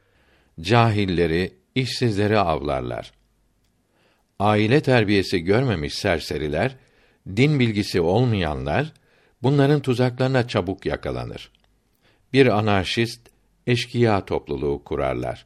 cahilleri, 0.61 1.53
işsizleri 1.75 2.39
avlarlar. 2.39 3.11
Aile 4.39 4.81
terbiyesi 4.81 5.39
görmemiş 5.39 5.93
serseriler, 5.93 6.75
din 7.27 7.59
bilgisi 7.59 8.01
olmayanlar 8.01 8.93
bunların 9.43 9.81
tuzaklarına 9.81 10.47
çabuk 10.47 10.85
yakalanır. 10.85 11.51
Bir 12.33 12.47
anarşist 12.47 13.28
eşkıya 13.69 14.25
topluluğu 14.25 14.83
kurarlar. 14.83 15.45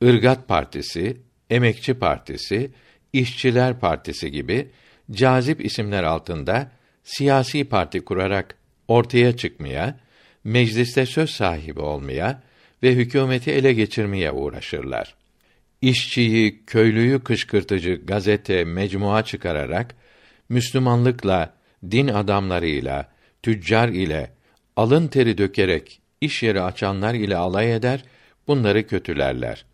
Irgat 0.00 0.48
Partisi, 0.48 1.16
Emekçi 1.50 1.94
Partisi, 1.94 2.70
İşçiler 3.12 3.80
Partisi 3.80 4.32
gibi 4.32 4.70
cazip 5.10 5.64
isimler 5.64 6.02
altında 6.02 6.70
siyasi 7.04 7.64
parti 7.64 8.00
kurarak 8.00 8.56
ortaya 8.88 9.36
çıkmaya, 9.36 10.00
mecliste 10.44 11.06
söz 11.06 11.30
sahibi 11.30 11.80
olmaya 11.80 12.42
ve 12.82 12.94
hükümeti 12.94 13.50
ele 13.50 13.72
geçirmeye 13.72 14.32
uğraşırlar. 14.32 15.14
İşçiyi, 15.82 16.64
köylüyü 16.66 17.24
kışkırtıcı 17.24 17.94
gazete, 18.04 18.64
mecmua 18.64 19.24
çıkararak 19.24 19.94
Müslümanlıkla, 20.48 21.54
din 21.90 22.08
adamlarıyla, 22.08 23.12
tüccar 23.42 23.88
ile, 23.88 24.30
alın 24.76 25.08
teri 25.08 25.38
dökerek 25.38 26.00
iş 26.20 26.42
yeri 26.42 26.60
açanlar 26.60 27.14
ile 27.14 27.36
alay 27.36 27.74
eder, 27.74 28.04
bunları 28.48 28.86
kötülerler. 28.86 29.64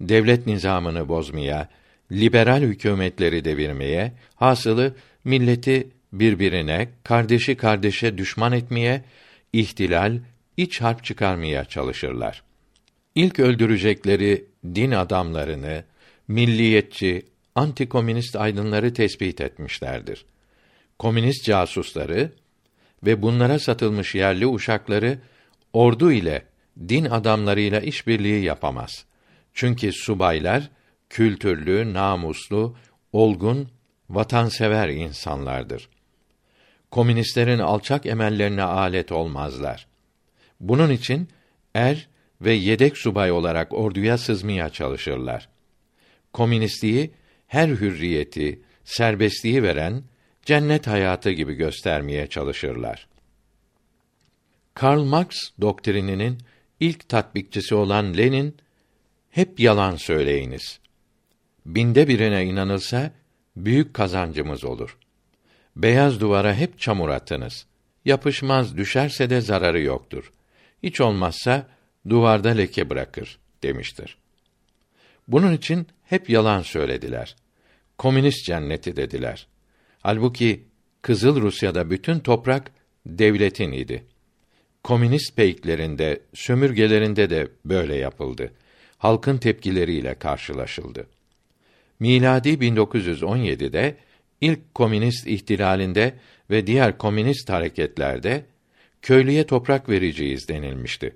Devlet 0.00 0.46
nizamını 0.46 1.08
bozmaya, 1.08 1.68
liberal 2.12 2.60
hükümetleri 2.62 3.44
devirmeye, 3.44 4.12
hasılı 4.34 4.94
milleti 5.24 5.88
birbirine, 6.12 6.88
kardeşi 7.04 7.56
kardeşe 7.56 8.18
düşman 8.18 8.52
etmeye, 8.52 9.04
ihtilal, 9.52 10.18
iç 10.56 10.80
harp 10.80 11.04
çıkarmaya 11.04 11.64
çalışırlar. 11.64 12.42
İlk 13.14 13.38
öldürecekleri 13.40 14.44
din 14.74 14.90
adamlarını, 14.90 15.84
milliyetçi, 16.28 17.26
antikomünist 17.54 18.36
aydınları 18.36 18.94
tespit 18.94 19.40
etmişlerdir. 19.40 20.24
Komünist 20.98 21.44
casusları 21.44 22.32
ve 23.04 23.22
bunlara 23.22 23.58
satılmış 23.58 24.14
yerli 24.14 24.46
uşakları 24.46 25.18
ordu 25.72 26.12
ile 26.12 26.42
din 26.88 27.04
adamlarıyla 27.04 27.80
işbirliği 27.80 28.44
yapamaz. 28.44 29.04
Çünkü 29.54 29.92
subaylar 29.92 30.70
kültürlü, 31.10 31.94
namuslu, 31.94 32.76
olgun, 33.12 33.68
vatansever 34.10 34.88
insanlardır. 34.88 35.88
Komünistlerin 36.90 37.58
alçak 37.58 38.06
emellerine 38.06 38.62
alet 38.62 39.12
olmazlar. 39.12 39.86
Bunun 40.60 40.90
için 40.90 41.28
er 41.74 42.08
ve 42.40 42.52
yedek 42.52 42.98
subay 42.98 43.32
olarak 43.32 43.72
orduya 43.74 44.18
sızmaya 44.18 44.70
çalışırlar. 44.70 45.48
Komünistliği 46.32 47.10
her 47.46 47.68
hürriyeti, 47.68 48.62
serbestliği 48.84 49.62
veren 49.62 50.02
cennet 50.44 50.86
hayatı 50.86 51.30
gibi 51.30 51.54
göstermeye 51.54 52.26
çalışırlar. 52.26 53.06
Karl 54.74 55.02
Marx 55.04 55.30
doktrininin 55.60 56.38
ilk 56.80 57.08
tatbikçisi 57.08 57.74
olan 57.74 58.16
Lenin 58.16 58.56
hep 59.30 59.60
yalan 59.60 59.96
söyleyiniz. 59.96 60.80
Binde 61.66 62.08
birine 62.08 62.44
inanılsa 62.44 63.10
büyük 63.56 63.94
kazancımız 63.94 64.64
olur. 64.64 64.98
Beyaz 65.76 66.20
duvara 66.20 66.54
hep 66.54 66.78
çamur 66.78 67.08
atınız. 67.08 67.66
Yapışmaz 68.04 68.76
düşerse 68.76 69.30
de 69.30 69.40
zararı 69.40 69.80
yoktur. 69.80 70.32
Hiç 70.82 71.00
olmazsa 71.00 71.66
duvarda 72.08 72.48
leke 72.48 72.90
bırakır 72.90 73.38
demiştir. 73.62 74.16
Bunun 75.28 75.52
için 75.52 75.86
hep 76.04 76.30
yalan 76.30 76.62
söylediler. 76.62 77.36
Komünist 77.98 78.46
cenneti 78.46 78.96
dediler. 78.96 79.46
Halbuki 80.00 80.64
Kızıl 81.02 81.40
Rusya'da 81.40 81.90
bütün 81.90 82.18
toprak 82.18 82.70
devletin 83.06 83.72
idi. 83.72 84.04
Komünist 84.84 85.36
peyklerinde, 85.36 86.20
sömürgelerinde 86.34 87.30
de 87.30 87.48
böyle 87.64 87.96
yapıldı. 87.96 88.52
Halkın 88.98 89.38
tepkileriyle 89.38 90.14
karşılaşıldı. 90.14 91.06
Miladi 92.00 92.48
1917'de 92.48 93.96
ilk 94.40 94.74
komünist 94.74 95.26
ihtilalinde 95.26 96.14
ve 96.50 96.66
diğer 96.66 96.98
komünist 96.98 97.50
hareketlerde 97.50 98.44
köylüye 99.02 99.46
toprak 99.46 99.88
vereceğiz 99.88 100.48
denilmişti. 100.48 101.14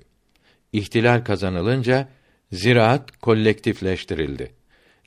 İhtilal 0.73 1.25
kazanılınca 1.25 2.09
ziraat 2.53 3.17
kolektifleştirildi. 3.17 4.53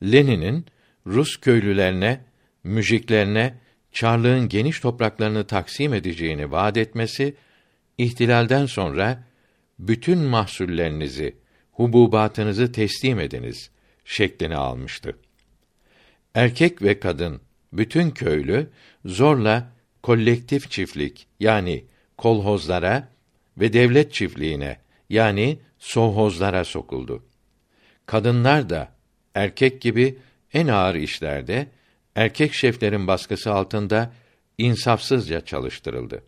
Lenin'in 0.04 0.66
Rus 1.08 1.38
köylülerine, 1.38 2.22
müjiklerine 2.64 3.54
çarlığın 3.92 4.50
geniş 4.50 4.80
topraklarını 4.80 5.48
taksim 5.48 5.94
edeceğini 5.94 6.52
vaat 6.52 6.78
etmesi 6.78 7.36
ihtilalden 8.00 8.66
sonra 8.66 9.24
bütün 9.80 10.20
mahsullerinizi, 10.20 11.36
hububatınızı 11.72 12.72
teslim 12.72 13.20
ediniz 13.20 13.70
şeklini 14.06 14.56
almıştı. 14.56 15.18
Erkek 16.36 16.82
ve 16.82 17.00
kadın, 17.00 17.42
bütün 17.74 18.12
köylü 18.12 18.70
zorla 19.06 19.72
kolektif 20.04 20.72
çiftlik 20.72 21.28
yani 21.40 21.86
kolhozlara 22.18 23.08
ve 23.58 23.74
devlet 23.74 24.14
çiftliğine 24.14 24.78
yani 25.10 25.60
sohozlara 25.80 26.64
sokuldu. 26.64 27.24
Kadınlar 28.06 28.70
da 28.70 28.92
erkek 29.36 29.82
gibi 29.82 30.18
en 30.54 30.68
ağır 30.68 30.96
işlerde 30.96 31.68
erkek 32.16 32.54
şeflerin 32.54 33.08
baskısı 33.08 33.54
altında 33.54 34.14
insafsızca 34.58 35.46
çalıştırıldı. 35.46 36.24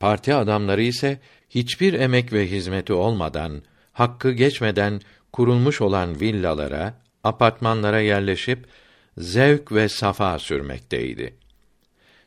Parti 0.00 0.34
adamları 0.34 0.82
ise 0.82 1.20
hiçbir 1.50 1.92
emek 1.92 2.32
ve 2.32 2.50
hizmeti 2.50 2.92
olmadan, 2.92 3.62
hakkı 3.92 4.32
geçmeden 4.32 5.00
kurulmuş 5.32 5.80
olan 5.80 6.20
villalara, 6.20 6.94
apartmanlara 7.24 8.00
yerleşip 8.00 8.66
zevk 9.18 9.72
ve 9.72 9.88
safa 9.88 10.38
sürmekteydi. 10.38 11.36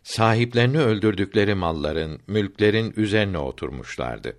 Sahiplerini 0.04 0.80
öldürdükleri 0.80 1.56
malların, 1.56 2.20
mülklerin 2.28 2.94
üzerine 2.98 3.38
oturmuşlardı. 3.38 4.38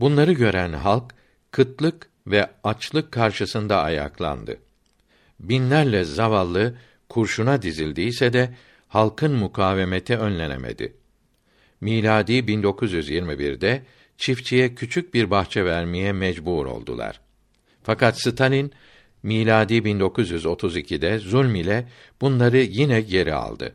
Bunları 0.00 0.32
gören 0.32 0.72
halk 0.72 1.14
kıtlık 1.50 2.10
ve 2.26 2.50
açlık 2.64 3.12
karşısında 3.12 3.82
ayaklandı. 3.82 4.56
Binlerle 5.40 6.04
zavallı 6.04 6.74
kurşuna 7.08 7.62
dizildiyse 7.62 8.32
de 8.32 8.54
halkın 8.88 9.32
mukavemeti 9.32 10.16
önlenemedi. 10.16 10.96
Miladi 11.80 12.32
1921'de 12.32 13.82
çiftçiye 14.16 14.74
küçük 14.74 15.14
bir 15.14 15.30
bahçe 15.30 15.64
vermeye 15.64 16.12
mecbur 16.12 16.66
oldular. 16.66 17.20
Fakat 17.82 18.20
Stalin 18.20 18.72
miladi 19.22 19.74
1932'de 19.74 21.18
zulm 21.18 21.54
ile 21.54 21.88
bunları 22.20 22.58
yine 22.58 23.00
geri 23.00 23.34
aldı. 23.34 23.74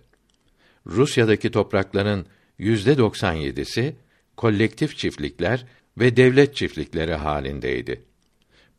Rusya'daki 0.86 1.52
toprakların 1.52 2.26
yüzde 2.58 2.94
97'si 2.94 3.94
kolektif 4.38 4.98
çiftlikler 4.98 5.66
ve 5.98 6.18
devlet 6.18 6.56
çiftlikleri 6.56 7.14
halindeydi. 7.14 8.04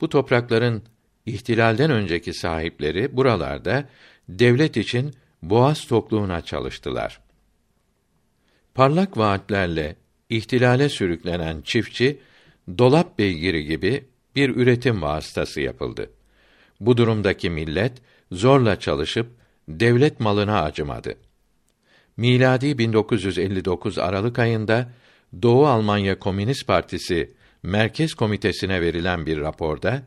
Bu 0.00 0.08
toprakların 0.08 0.82
ihtilalden 1.26 1.90
önceki 1.90 2.34
sahipleri 2.34 3.16
buralarda 3.16 3.88
devlet 4.28 4.76
için 4.76 5.14
boğaz 5.42 5.86
tokluğuna 5.86 6.40
çalıştılar. 6.40 7.20
Parlak 8.74 9.16
vaatlerle 9.16 9.96
ihtilale 10.28 10.88
sürüklenen 10.88 11.60
çiftçi 11.60 12.18
dolap 12.78 13.18
beygiri 13.18 13.64
gibi 13.64 14.04
bir 14.36 14.56
üretim 14.56 15.02
vasıtası 15.02 15.60
yapıldı. 15.60 16.10
Bu 16.80 16.96
durumdaki 16.96 17.50
millet 17.50 17.92
zorla 18.32 18.80
çalışıp 18.80 19.26
devlet 19.68 20.20
malına 20.20 20.62
acımadı. 20.62 21.14
Miladi 22.16 22.78
1959 22.78 23.98
Aralık 23.98 24.38
ayında 24.38 24.90
Doğu 25.42 25.66
Almanya 25.66 26.18
Komünist 26.18 26.66
Partisi 26.66 27.32
Merkez 27.62 28.14
Komitesi'ne 28.14 28.80
verilen 28.80 29.26
bir 29.26 29.38
raporda 29.38 30.02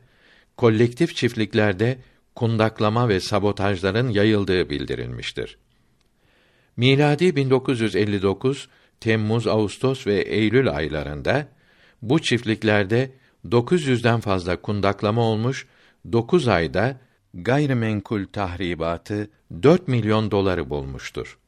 kolektif 0.56 1.16
çiftliklerde 1.16 1.98
kundaklama 2.34 3.08
ve 3.08 3.20
sabotajların 3.20 4.08
yayıldığı 4.08 4.70
bildirilmiştir. 4.70 5.58
Miladi 6.76 7.36
1959 7.36 8.68
Temmuz, 9.00 9.46
Ağustos 9.46 10.06
ve 10.06 10.14
Eylül 10.14 10.76
aylarında 10.76 11.48
bu 12.02 12.18
çiftliklerde 12.18 13.10
900'den 13.48 14.20
fazla 14.20 14.56
kundaklama 14.62 15.22
olmuş, 15.22 15.66
9 16.12 16.48
ayda 16.48 17.00
gayrimenkul 17.34 18.26
tahribatı 18.26 19.30
4 19.62 19.88
milyon 19.88 20.30
doları 20.30 20.70
bulmuştur. 20.70 21.38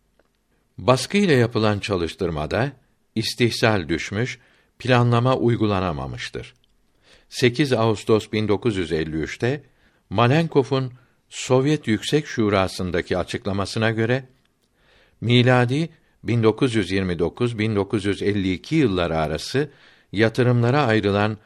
Baskı 0.79 1.19
ile 1.19 1.33
yapılan 1.33 1.79
çalıştırmada 1.79 2.73
istihsal 3.15 3.89
düşmüş, 3.89 4.39
planlama 4.79 5.37
uygulanamamıştır. 5.37 6.55
8 7.29 7.73
Ağustos 7.73 8.27
1953'te 8.27 9.63
Malenkov'un 10.11 10.93
Sovyet 11.29 11.87
Yüksek 11.87 12.27
Şurası'ndaki 12.27 13.19
açıklamasına 13.19 13.91
göre 13.91 14.25
miladi 15.21 15.89
1929-1952 16.25 18.75
yılları 18.75 19.19
arası 19.19 19.71
yatırımlara 20.13 20.83
ayrılan 20.83 21.39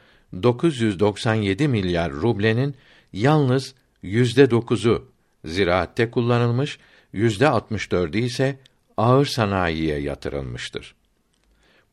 997 0.43 1.67
milyar 1.67 2.11
rublenin 2.11 2.75
yalnız 3.13 3.75
yüzde 4.01 4.51
dokuzu 4.51 5.11
ziraatte 5.45 6.11
kullanılmış, 6.11 6.79
yüzde 7.13 7.45
64'ü 7.45 8.17
ise 8.17 8.59
ağır 8.97 9.25
sanayiye 9.25 9.99
yatırılmıştır. 9.99 10.95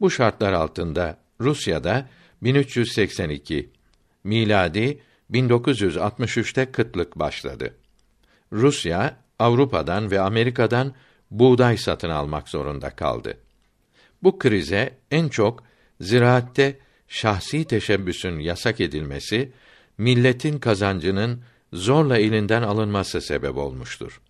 Bu 0.01 0.11
şartlar 0.11 0.53
altında 0.53 1.17
Rusya'da 1.41 2.09
1382 2.43 3.71
miladi 4.25 5.01
1963'te 5.31 6.73
kıtlık 6.73 7.19
başladı. 7.19 7.75
Rusya 8.53 9.17
Avrupa'dan 9.39 10.11
ve 10.11 10.21
Amerika'dan 10.21 10.95
buğday 11.31 11.77
satın 11.77 12.11
almak 12.11 12.49
zorunda 12.49 12.91
kaldı. 12.91 13.37
Bu 14.23 14.39
krize 14.39 14.99
en 15.11 15.29
çok 15.29 15.63
ziraatte 16.01 16.79
şahsi 17.09 17.65
teşebbüsün 17.65 18.39
yasak 18.39 18.81
edilmesi, 18.81 19.53
milletin 19.99 20.59
kazancının 20.59 21.43
zorla 21.73 22.19
elinden 22.19 22.63
alınması 22.63 23.21
sebep 23.21 23.57
olmuştur. 23.57 24.21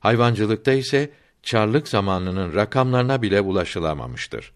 Hayvancılıkta 0.00 0.72
ise 0.72 1.10
çarlık 1.42 1.88
zamanının 1.88 2.54
rakamlarına 2.54 3.22
bile 3.22 3.40
ulaşılamamıştır. 3.40 4.52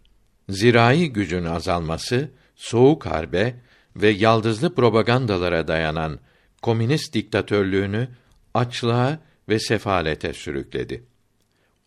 Zirai 0.49 1.13
gücün 1.13 1.45
azalması, 1.45 2.31
soğuk 2.57 3.07
harbe 3.07 3.55
ve 3.97 4.09
yaldızlı 4.09 4.75
propagandalara 4.75 5.69
dayanan 5.69 6.19
komünist 6.63 7.15
diktatörlüğünü 7.15 8.09
açlığa 8.55 9.19
ve 9.49 9.59
sefalete 9.59 10.33
sürükledi. 10.33 11.05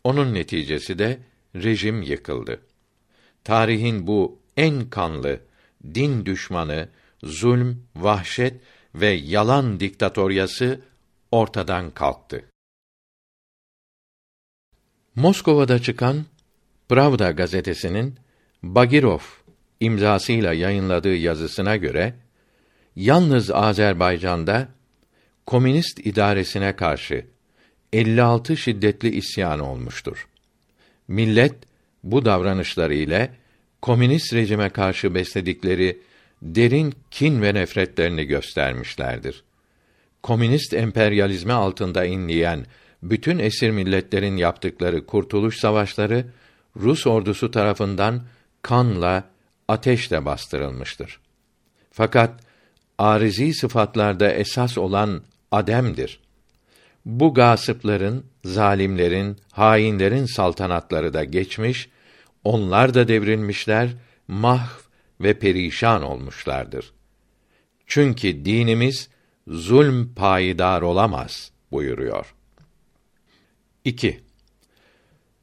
Onun 0.04 0.34
neticesi 0.34 0.98
de 0.98 1.18
rejim 1.54 2.02
yıkıldı. 2.02 2.60
Tarihin 3.44 4.06
bu 4.06 4.38
en 4.56 4.90
kanlı 4.90 5.40
din 5.94 6.26
düşmanı, 6.26 6.88
zulm, 7.22 7.86
vahşet 7.96 8.60
ve 8.94 9.08
yalan 9.08 9.80
diktatoryası 9.80 10.80
ortadan 11.30 11.90
kalktı. 11.90 12.44
Moskova'da 15.14 15.78
çıkan 15.78 16.24
Pravda 16.88 17.30
gazetesinin 17.30 18.18
Bagirov 18.62 19.18
imzasıyla 19.80 20.52
yayınladığı 20.52 21.14
yazısına 21.14 21.76
göre 21.76 22.14
yalnız 22.96 23.50
Azerbaycan'da 23.50 24.68
komünist 25.46 26.06
idaresine 26.06 26.76
karşı 26.76 27.26
56 27.92 28.56
şiddetli 28.56 29.16
isyan 29.16 29.60
olmuştur. 29.60 30.28
Millet 31.08 31.54
bu 32.04 32.24
davranışları 32.24 32.94
ile 32.94 33.30
komünist 33.82 34.34
rejime 34.34 34.68
karşı 34.68 35.14
besledikleri 35.14 35.98
derin 36.42 36.94
kin 37.10 37.42
ve 37.42 37.54
nefretlerini 37.54 38.24
göstermişlerdir. 38.24 39.42
Komünist 40.22 40.74
emperyalizme 40.74 41.52
altında 41.52 42.04
inleyen 42.04 42.66
bütün 43.02 43.38
esir 43.38 43.70
milletlerin 43.70 44.36
yaptıkları 44.36 45.06
kurtuluş 45.06 45.58
savaşları 45.58 46.26
Rus 46.76 47.06
ordusu 47.06 47.50
tarafından 47.50 48.22
kanla, 48.62 49.24
ateşle 49.68 50.24
bastırılmıştır. 50.24 51.20
Fakat 51.92 52.40
arizi 52.98 53.54
sıfatlarda 53.54 54.32
esas 54.32 54.78
olan 54.78 55.22
ademdir. 55.50 56.20
Bu 57.04 57.34
gasıpların, 57.34 58.26
zalimlerin, 58.44 59.36
hainlerin 59.52 60.26
saltanatları 60.26 61.14
da 61.14 61.24
geçmiş, 61.24 61.88
onlar 62.44 62.94
da 62.94 63.08
devrilmişler, 63.08 63.90
mahv 64.28 64.80
ve 65.20 65.38
perişan 65.38 66.02
olmuşlardır. 66.02 66.92
Çünkü 67.86 68.44
dinimiz 68.44 69.08
zulm 69.48 70.14
payidar 70.14 70.82
olamaz 70.82 71.52
buyuruyor. 71.70 72.34
2. 73.84 74.20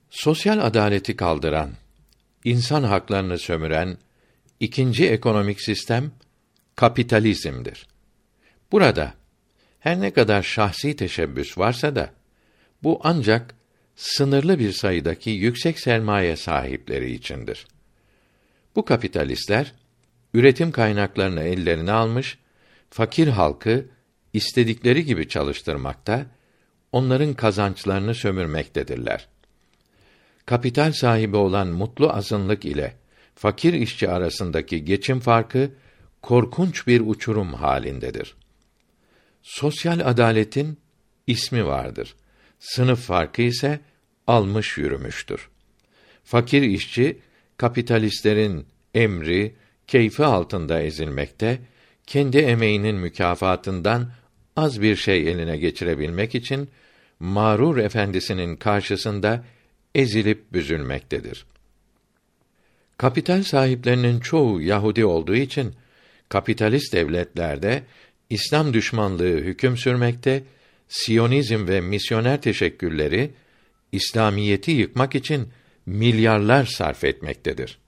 Sosyal 0.10 0.60
adaleti 0.60 1.16
kaldıran, 1.16 1.72
insan 2.44 2.84
haklarını 2.84 3.40
sömüren 3.40 3.98
ikinci 4.60 5.10
ekonomik 5.10 5.62
sistem 5.62 6.12
kapitalizmdir. 6.76 7.88
Burada 8.72 9.14
her 9.88 10.02
ne 10.02 10.12
kadar 10.12 10.44
şahsi 10.44 10.96
teşebbüs 10.96 11.58
varsa 11.58 11.96
da 11.96 12.10
bu 12.84 13.00
ancak 13.04 13.56
sınırlı 13.96 14.60
bir 14.60 14.72
sayıdaki 14.72 15.30
yüksek 15.30 15.80
sermaye 15.80 16.36
sahipleri 16.36 17.12
içindir. 17.12 17.68
Bu 18.76 18.86
kapitalistler 18.86 19.74
üretim 20.34 20.72
kaynaklarını 20.72 21.44
ellerine 21.44 21.92
almış, 21.92 22.38
fakir 22.90 23.28
halkı 23.28 23.86
istedikleri 24.34 25.06
gibi 25.06 25.28
çalıştırmakta, 25.28 26.26
onların 26.92 27.34
kazançlarını 27.34 28.16
sömürmektedirler. 28.16 29.28
Kapital 30.46 30.92
sahibi 30.92 31.38
olan 31.38 31.68
mutlu 31.68 32.14
azınlık 32.14 32.66
ile 32.66 32.94
fakir 33.36 33.74
işçi 33.74 34.10
arasındaki 34.10 34.86
geçim 34.86 35.20
farkı 35.20 35.72
korkunç 36.22 36.88
bir 36.88 37.02
uçurum 37.06 37.54
halindedir. 37.54 38.36
Sosyal 39.48 40.00
adaletin 40.00 40.78
ismi 41.28 41.66
vardır. 41.66 42.16
Sınıf 42.60 43.00
farkı 43.00 43.42
ise 43.42 43.80
almış 44.28 44.78
yürümüştür. 44.78 45.50
Fakir 46.24 46.62
işçi 46.62 47.20
kapitalistlerin 47.58 48.66
emri, 48.94 49.56
keyfi 49.88 50.26
altında 50.26 50.82
ezilmekte, 50.82 51.60
kendi 52.08 52.38
emeğinin 52.38 52.96
mükafatından 52.96 54.12
az 54.56 54.82
bir 54.82 54.96
şey 54.96 55.32
eline 55.32 55.58
geçirebilmek 55.58 56.36
için 56.36 56.70
mağrur 57.20 57.78
efendisinin 57.78 58.56
karşısında 58.56 59.44
ezilip 59.96 60.54
büzülmektedir. 60.54 61.46
Kapital 62.98 63.44
sahiplerinin 63.44 64.20
çoğu 64.20 64.62
Yahudi 64.62 65.06
olduğu 65.06 65.36
için 65.36 65.76
kapitalist 66.30 66.94
devletlerde 66.94 67.84
İslam 68.30 68.74
düşmanlığı 68.74 69.38
hüküm 69.38 69.78
sürmekte, 69.78 70.44
Siyonizm 70.88 71.68
ve 71.68 71.82
misyoner 71.82 72.42
teşekkülleri 72.42 73.32
İslamiyeti 73.92 74.72
yıkmak 74.72 75.16
için 75.16 75.50
milyarlar 75.86 76.66
sarf 76.66 77.04
etmektedir. 77.04 77.80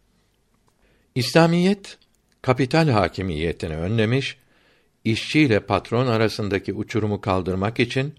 İslamiyet 1.15 1.97
kapital 2.41 2.89
hakimiyetini 2.89 3.75
önlemiş, 3.75 4.37
işçi 5.05 5.39
ile 5.39 5.59
patron 5.59 6.07
arasındaki 6.07 6.73
uçurumu 6.73 7.21
kaldırmak 7.21 7.79
için 7.79 8.15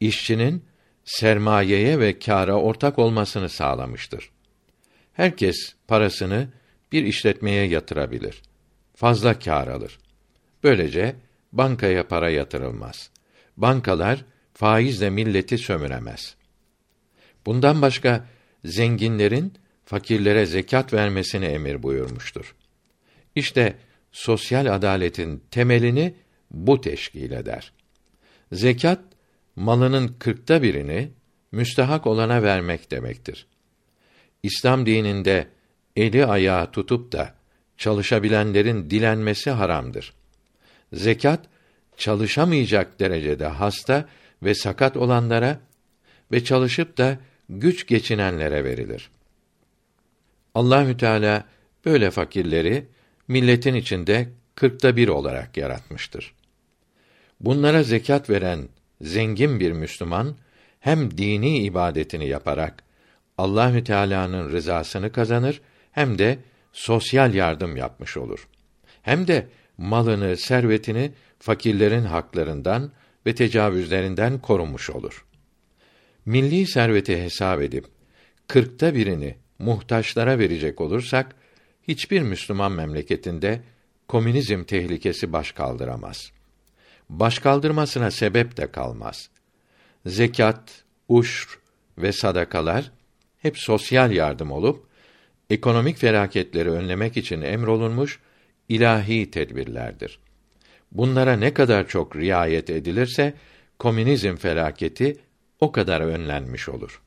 işçinin 0.00 0.64
sermayeye 1.04 2.00
ve 2.00 2.18
kâra 2.18 2.54
ortak 2.54 2.98
olmasını 2.98 3.48
sağlamıştır. 3.48 4.30
Herkes 5.12 5.74
parasını 5.88 6.48
bir 6.92 7.04
işletmeye 7.04 7.66
yatırabilir. 7.66 8.42
Fazla 8.96 9.38
kâr 9.38 9.68
alır. 9.68 9.98
Böylece 10.64 11.16
bankaya 11.52 12.08
para 12.08 12.30
yatırılmaz. 12.30 13.10
Bankalar 13.56 14.24
faizle 14.54 15.10
milleti 15.10 15.58
sömüremez. 15.58 16.36
Bundan 17.46 17.82
başka 17.82 18.26
zenginlerin 18.64 19.52
fakirlere 19.84 20.46
zekat 20.46 20.92
vermesini 20.92 21.44
emir 21.44 21.82
buyurmuştur. 21.82 22.54
İşte 23.34 23.76
sosyal 24.12 24.74
adaletin 24.74 25.42
temelini 25.50 26.14
bu 26.50 26.80
teşkil 26.80 27.30
eder. 27.30 27.72
Zekat 28.52 29.00
malının 29.56 30.16
kırkta 30.18 30.62
birini 30.62 31.10
müstahak 31.52 32.06
olana 32.06 32.42
vermek 32.42 32.90
demektir. 32.90 33.46
İslam 34.42 34.86
dininde 34.86 35.48
eli 35.96 36.26
ayağı 36.26 36.70
tutup 36.70 37.12
da 37.12 37.34
çalışabilenlerin 37.78 38.90
dilenmesi 38.90 39.50
haramdır. 39.50 40.14
Zekat 40.94 41.40
çalışamayacak 41.96 43.00
derecede 43.00 43.46
hasta 43.46 44.08
ve 44.42 44.54
sakat 44.54 44.96
olanlara 44.96 45.58
ve 46.32 46.44
çalışıp 46.44 46.98
da 46.98 47.18
güç 47.48 47.86
geçinenlere 47.86 48.64
verilir. 48.64 49.10
Allahü 50.54 50.96
Teala 50.96 51.44
böyle 51.84 52.10
fakirleri 52.10 52.86
milletin 53.28 53.74
içinde 53.74 54.28
kırkta 54.54 54.96
bir 54.96 55.08
olarak 55.08 55.56
yaratmıştır. 55.56 56.34
Bunlara 57.40 57.82
zekat 57.82 58.30
veren 58.30 58.68
zengin 59.00 59.60
bir 59.60 59.72
Müslüman 59.72 60.36
hem 60.80 61.18
dini 61.18 61.58
ibadetini 61.58 62.28
yaparak 62.28 62.82
Allahü 63.38 63.84
Teala'nın 63.84 64.52
rızasını 64.52 65.12
kazanır 65.12 65.60
hem 65.92 66.18
de 66.18 66.38
sosyal 66.72 67.34
yardım 67.34 67.76
yapmış 67.76 68.16
olur. 68.16 68.48
Hem 69.02 69.26
de 69.26 69.46
malını, 69.78 70.36
servetini 70.36 71.12
fakirlerin 71.38 72.04
haklarından 72.04 72.92
ve 73.26 73.34
tecavüzlerinden 73.34 74.38
korumuş 74.38 74.90
olur. 74.90 75.24
Milli 76.26 76.66
serveti 76.66 77.22
hesap 77.22 77.62
edip 77.62 77.84
kırkta 78.48 78.94
birini 78.94 79.36
muhtaçlara 79.58 80.38
verecek 80.38 80.80
olursak 80.80 81.36
hiçbir 81.88 82.22
Müslüman 82.22 82.72
memleketinde 82.72 83.60
komünizm 84.08 84.64
tehlikesi 84.64 85.32
baş 85.32 85.52
kaldıramaz. 85.52 86.30
Baş 87.08 87.38
kaldırmasına 87.38 88.10
sebep 88.10 88.56
de 88.56 88.72
kalmaz. 88.72 89.30
Zekat, 90.06 90.84
uşr 91.08 91.58
ve 91.98 92.12
sadakalar 92.12 92.90
hep 93.42 93.58
sosyal 93.58 94.12
yardım 94.12 94.52
olup 94.52 94.86
ekonomik 95.50 95.98
felaketleri 95.98 96.70
önlemek 96.70 97.16
için 97.16 97.42
emrolunmuş 97.42 98.20
ilahi 98.68 99.30
tedbirlerdir. 99.30 100.18
Bunlara 100.92 101.36
ne 101.36 101.54
kadar 101.54 101.88
çok 101.88 102.16
riayet 102.16 102.70
edilirse 102.70 103.34
komünizm 103.78 104.36
felaketi 104.36 105.16
o 105.60 105.72
kadar 105.72 106.00
önlenmiş 106.00 106.68
olur. 106.68 107.02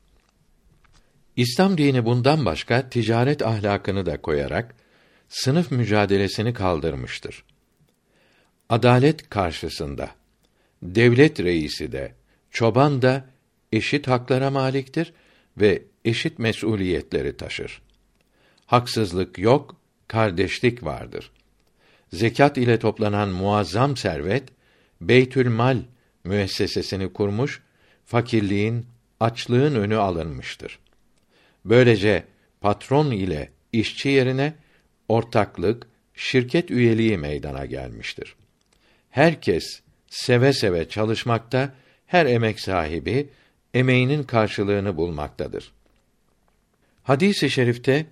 İslam 1.36 1.78
dini 1.78 2.04
bundan 2.04 2.44
başka 2.44 2.88
ticaret 2.88 3.42
ahlakını 3.42 4.06
da 4.06 4.22
koyarak 4.22 4.74
sınıf 5.28 5.70
mücadelesini 5.70 6.54
kaldırmıştır. 6.54 7.44
Adalet 8.68 9.30
karşısında 9.30 10.10
devlet 10.82 11.40
reisi 11.40 11.92
de 11.92 12.14
çoban 12.50 13.02
da 13.02 13.24
eşit 13.72 14.08
haklara 14.08 14.50
maliktir 14.50 15.12
ve 15.56 15.82
eşit 16.04 16.38
mesuliyetleri 16.38 17.36
taşır. 17.36 17.82
Haksızlık 18.66 19.38
yok, 19.38 19.76
kardeşlik 20.08 20.84
vardır. 20.84 21.30
Zekat 22.12 22.58
ile 22.58 22.78
toplanan 22.78 23.28
muazzam 23.28 23.96
servet 23.96 24.44
Beytülmal 25.00 25.78
müessesesini 26.24 27.12
kurmuş, 27.12 27.62
fakirliğin, 28.04 28.86
açlığın 29.20 29.74
önü 29.74 29.96
alınmıştır. 29.96 30.78
Böylece 31.64 32.24
patron 32.60 33.10
ile 33.10 33.50
işçi 33.72 34.08
yerine 34.08 34.54
ortaklık, 35.08 35.86
şirket 36.14 36.70
üyeliği 36.70 37.18
meydana 37.18 37.66
gelmiştir. 37.66 38.34
Herkes 39.10 39.80
seve 40.10 40.52
seve 40.52 40.88
çalışmakta, 40.88 41.74
her 42.06 42.26
emek 42.26 42.60
sahibi 42.60 43.28
emeğinin 43.74 44.22
karşılığını 44.22 44.96
bulmaktadır. 44.96 45.72
Hadis-i 47.02 47.50
şerifte 47.50 48.06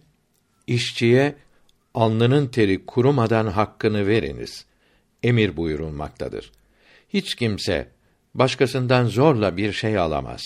işçiye 0.67 1.35
alnının 1.97 2.47
teri 2.47 2.87
kurumadan 2.87 3.47
hakkını 3.47 4.07
veriniz 4.07 4.65
emir 5.23 5.57
buyurulmaktadır. 5.57 6.53
Hiç 7.09 7.35
kimse 7.35 7.89
başkasından 8.35 9.07
zorla 9.07 9.57
bir 9.57 9.73
şey 9.73 9.99
alamaz. 9.99 10.43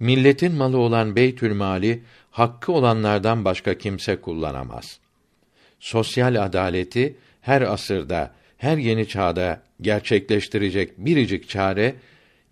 Milletin 0.00 0.52
malı 0.54 0.78
olan 0.78 1.16
Beytül 1.16 1.54
Mali 1.54 2.02
hakkı 2.30 2.72
olanlardan 2.72 3.44
başka 3.44 3.78
kimse 3.78 4.20
kullanamaz. 4.20 4.98
Sosyal 5.80 6.44
adaleti 6.44 7.16
her 7.40 7.62
asırda, 7.62 8.34
her 8.56 8.76
yeni 8.76 9.08
çağda 9.08 9.62
gerçekleştirecek 9.80 10.98
biricik 10.98 11.48
çare 11.48 11.94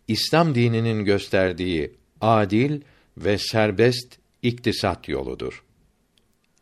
İslam 0.08 0.54
dininin 0.54 1.04
gösterdiği 1.04 1.92
adil 2.20 2.80
ve 3.18 3.38
serbest 3.38 4.18
iktisat 4.42 5.08
yoludur. 5.08 5.64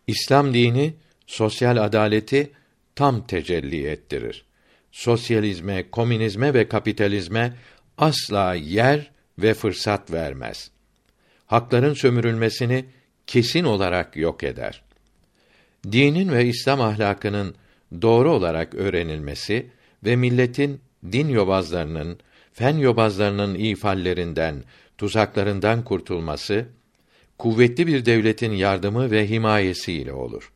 İslam 0.07 0.55
dini 0.55 0.95
sosyal 1.33 1.77
adaleti 1.77 2.51
tam 2.95 3.27
tecelli 3.27 3.87
ettirir. 3.87 4.45
Sosyalizme, 4.92 5.90
komünizme 5.90 6.55
ve 6.55 6.68
kapitalizme 6.68 7.55
asla 7.99 8.55
yer 8.55 9.11
ve 9.38 9.55
fırsat 9.55 10.12
vermez. 10.12 10.71
Hakların 11.47 11.95
sömürülmesini 11.95 12.85
kesin 13.27 13.64
olarak 13.64 14.16
yok 14.16 14.45
eder. 14.45 14.83
Dinin 15.92 16.33
ve 16.33 16.47
İslam 16.47 16.81
ahlakının 16.81 17.55
doğru 18.03 18.31
olarak 18.31 18.75
öğrenilmesi 18.75 19.66
ve 20.05 20.16
milletin 20.16 20.81
din 21.12 21.29
yobazlarının, 21.29 22.18
fen 22.53 22.77
yobazlarının 22.77 23.55
ifallerinden, 23.55 24.64
tuzaklarından 24.99 25.85
kurtulması 25.85 26.66
kuvvetli 27.38 27.87
bir 27.87 28.05
devletin 28.05 28.53
yardımı 28.53 29.11
ve 29.11 29.29
himayesiyle 29.29 30.12
olur. 30.12 30.51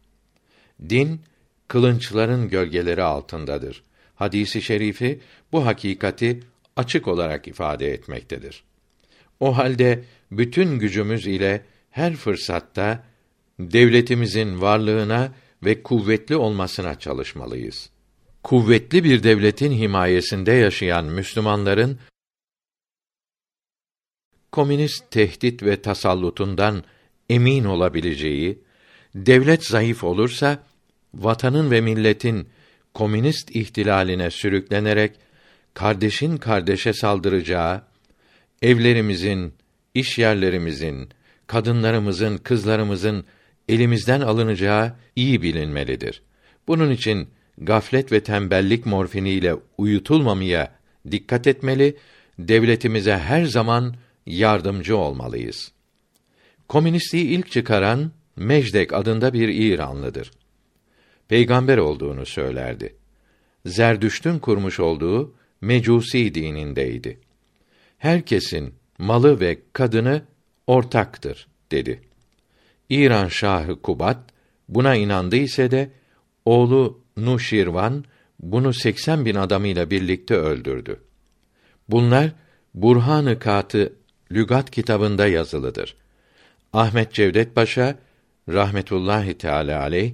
Din 0.89 1.21
kılınçların 1.69 2.49
gölgeleri 2.49 3.03
altındadır. 3.03 3.83
Hadisi 4.15 4.63
şerifi 4.63 5.21
bu 5.53 5.67
hakikati 5.67 6.41
açık 6.77 7.09
olarak 7.09 7.49
ifade 7.49 7.93
etmektedir. 7.93 8.63
O 9.41 9.57
halde 9.57 10.05
bütün 10.31 10.79
gücümüz 10.79 11.27
ile 11.27 11.63
her 11.91 12.17
fırsatta 12.17 13.05
devletimizin 13.59 14.61
varlığına 14.61 15.33
ve 15.65 15.83
kuvvetli 15.83 16.37
olmasına 16.37 16.99
çalışmalıyız. 16.99 17.91
Kuvvetli 18.43 19.05
bir 19.05 19.23
devletin 19.23 19.73
himayesinde 19.73 20.53
yaşayan 20.53 21.05
Müslümanların 21.05 21.99
komünist 24.53 25.11
tehdit 25.11 25.63
ve 25.63 25.83
tasallutundan 25.83 26.85
emin 27.29 27.65
olabileceği, 27.65 28.59
devlet 29.17 29.65
zayıf 29.65 30.05
olursa 30.05 30.59
vatanın 31.15 31.71
ve 31.71 31.81
milletin 31.81 32.49
komünist 32.95 33.57
ihtilaline 33.57 34.31
sürüklenerek 34.31 35.13
kardeşin 35.75 36.37
kardeşe 36.37 36.93
saldıracağı, 36.93 37.83
evlerimizin, 38.63 39.55
iş 39.95 40.19
yerlerimizin, 40.19 41.09
kadınlarımızın, 41.47 42.39
kızlarımızın 42.39 43.25
elimizden 43.69 44.21
alınacağı 44.21 44.93
iyi 45.17 45.43
bilinmelidir. 45.43 46.23
Bunun 46.69 46.91
için 46.91 47.29
gaflet 47.59 48.13
ve 48.13 48.21
tembellik 48.23 48.87
morfiniyle 48.87 49.55
uyutulmamaya 49.79 50.75
dikkat 51.11 51.47
etmeli, 51.47 51.97
devletimize 52.39 53.19
her 53.19 53.45
zaman 53.45 53.95
yardımcı 54.27 54.97
olmalıyız. 54.97 55.73
Komünistliği 56.69 57.25
ilk 57.25 57.51
çıkaran 57.51 58.11
Mecdek 58.37 58.93
adında 58.93 59.33
bir 59.33 59.49
İranlıdır. 59.49 60.31
Peygamber 61.29 61.79
olduğunu 61.79 62.27
söylerdi. 62.27 62.97
Zerdüşt'ün 63.67 64.39
kurmuş 64.39 64.81
olduğu 64.81 65.35
Mecusi 65.61 66.35
dinindeydi. 66.35 67.21
Herkesin 67.99 68.75
malı 68.99 69.41
ve 69.41 69.59
kadını 69.73 70.23
ortaktır 70.67 71.49
dedi. 71.71 72.03
İran 72.89 73.29
Şahı 73.29 73.83
Kubat 73.83 74.19
buna 74.69 74.95
inandı 74.95 75.37
ise 75.37 75.71
de 75.71 75.91
oğlu 76.45 77.01
Nuşirvan 77.17 78.05
bunu 78.41 78.75
80 78.75 79.25
bin 79.25 79.35
adamıyla 79.35 79.91
birlikte 79.91 80.35
öldürdü. 80.35 81.01
Bunlar 81.89 82.31
Burhan-ı 82.75 83.39
Katı 83.39 83.93
lügat 84.33 84.71
kitabında 84.71 85.27
yazılıdır. 85.27 85.97
Ahmet 86.73 87.13
Cevdet 87.13 87.55
Paşa 87.55 87.99
rahmetullahi 88.49 89.39
teala 89.39 89.81
aleyh 89.81 90.13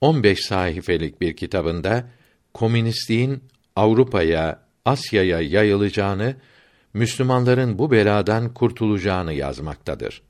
15 0.00 0.40
sahifelik 0.40 1.20
bir 1.20 1.36
kitabında 1.36 2.08
komünistliğin 2.54 3.42
Avrupa'ya, 3.76 4.60
Asya'ya 4.84 5.40
yayılacağını, 5.40 6.36
Müslümanların 6.94 7.78
bu 7.78 7.90
beladan 7.90 8.54
kurtulacağını 8.54 9.32
yazmaktadır. 9.32 10.22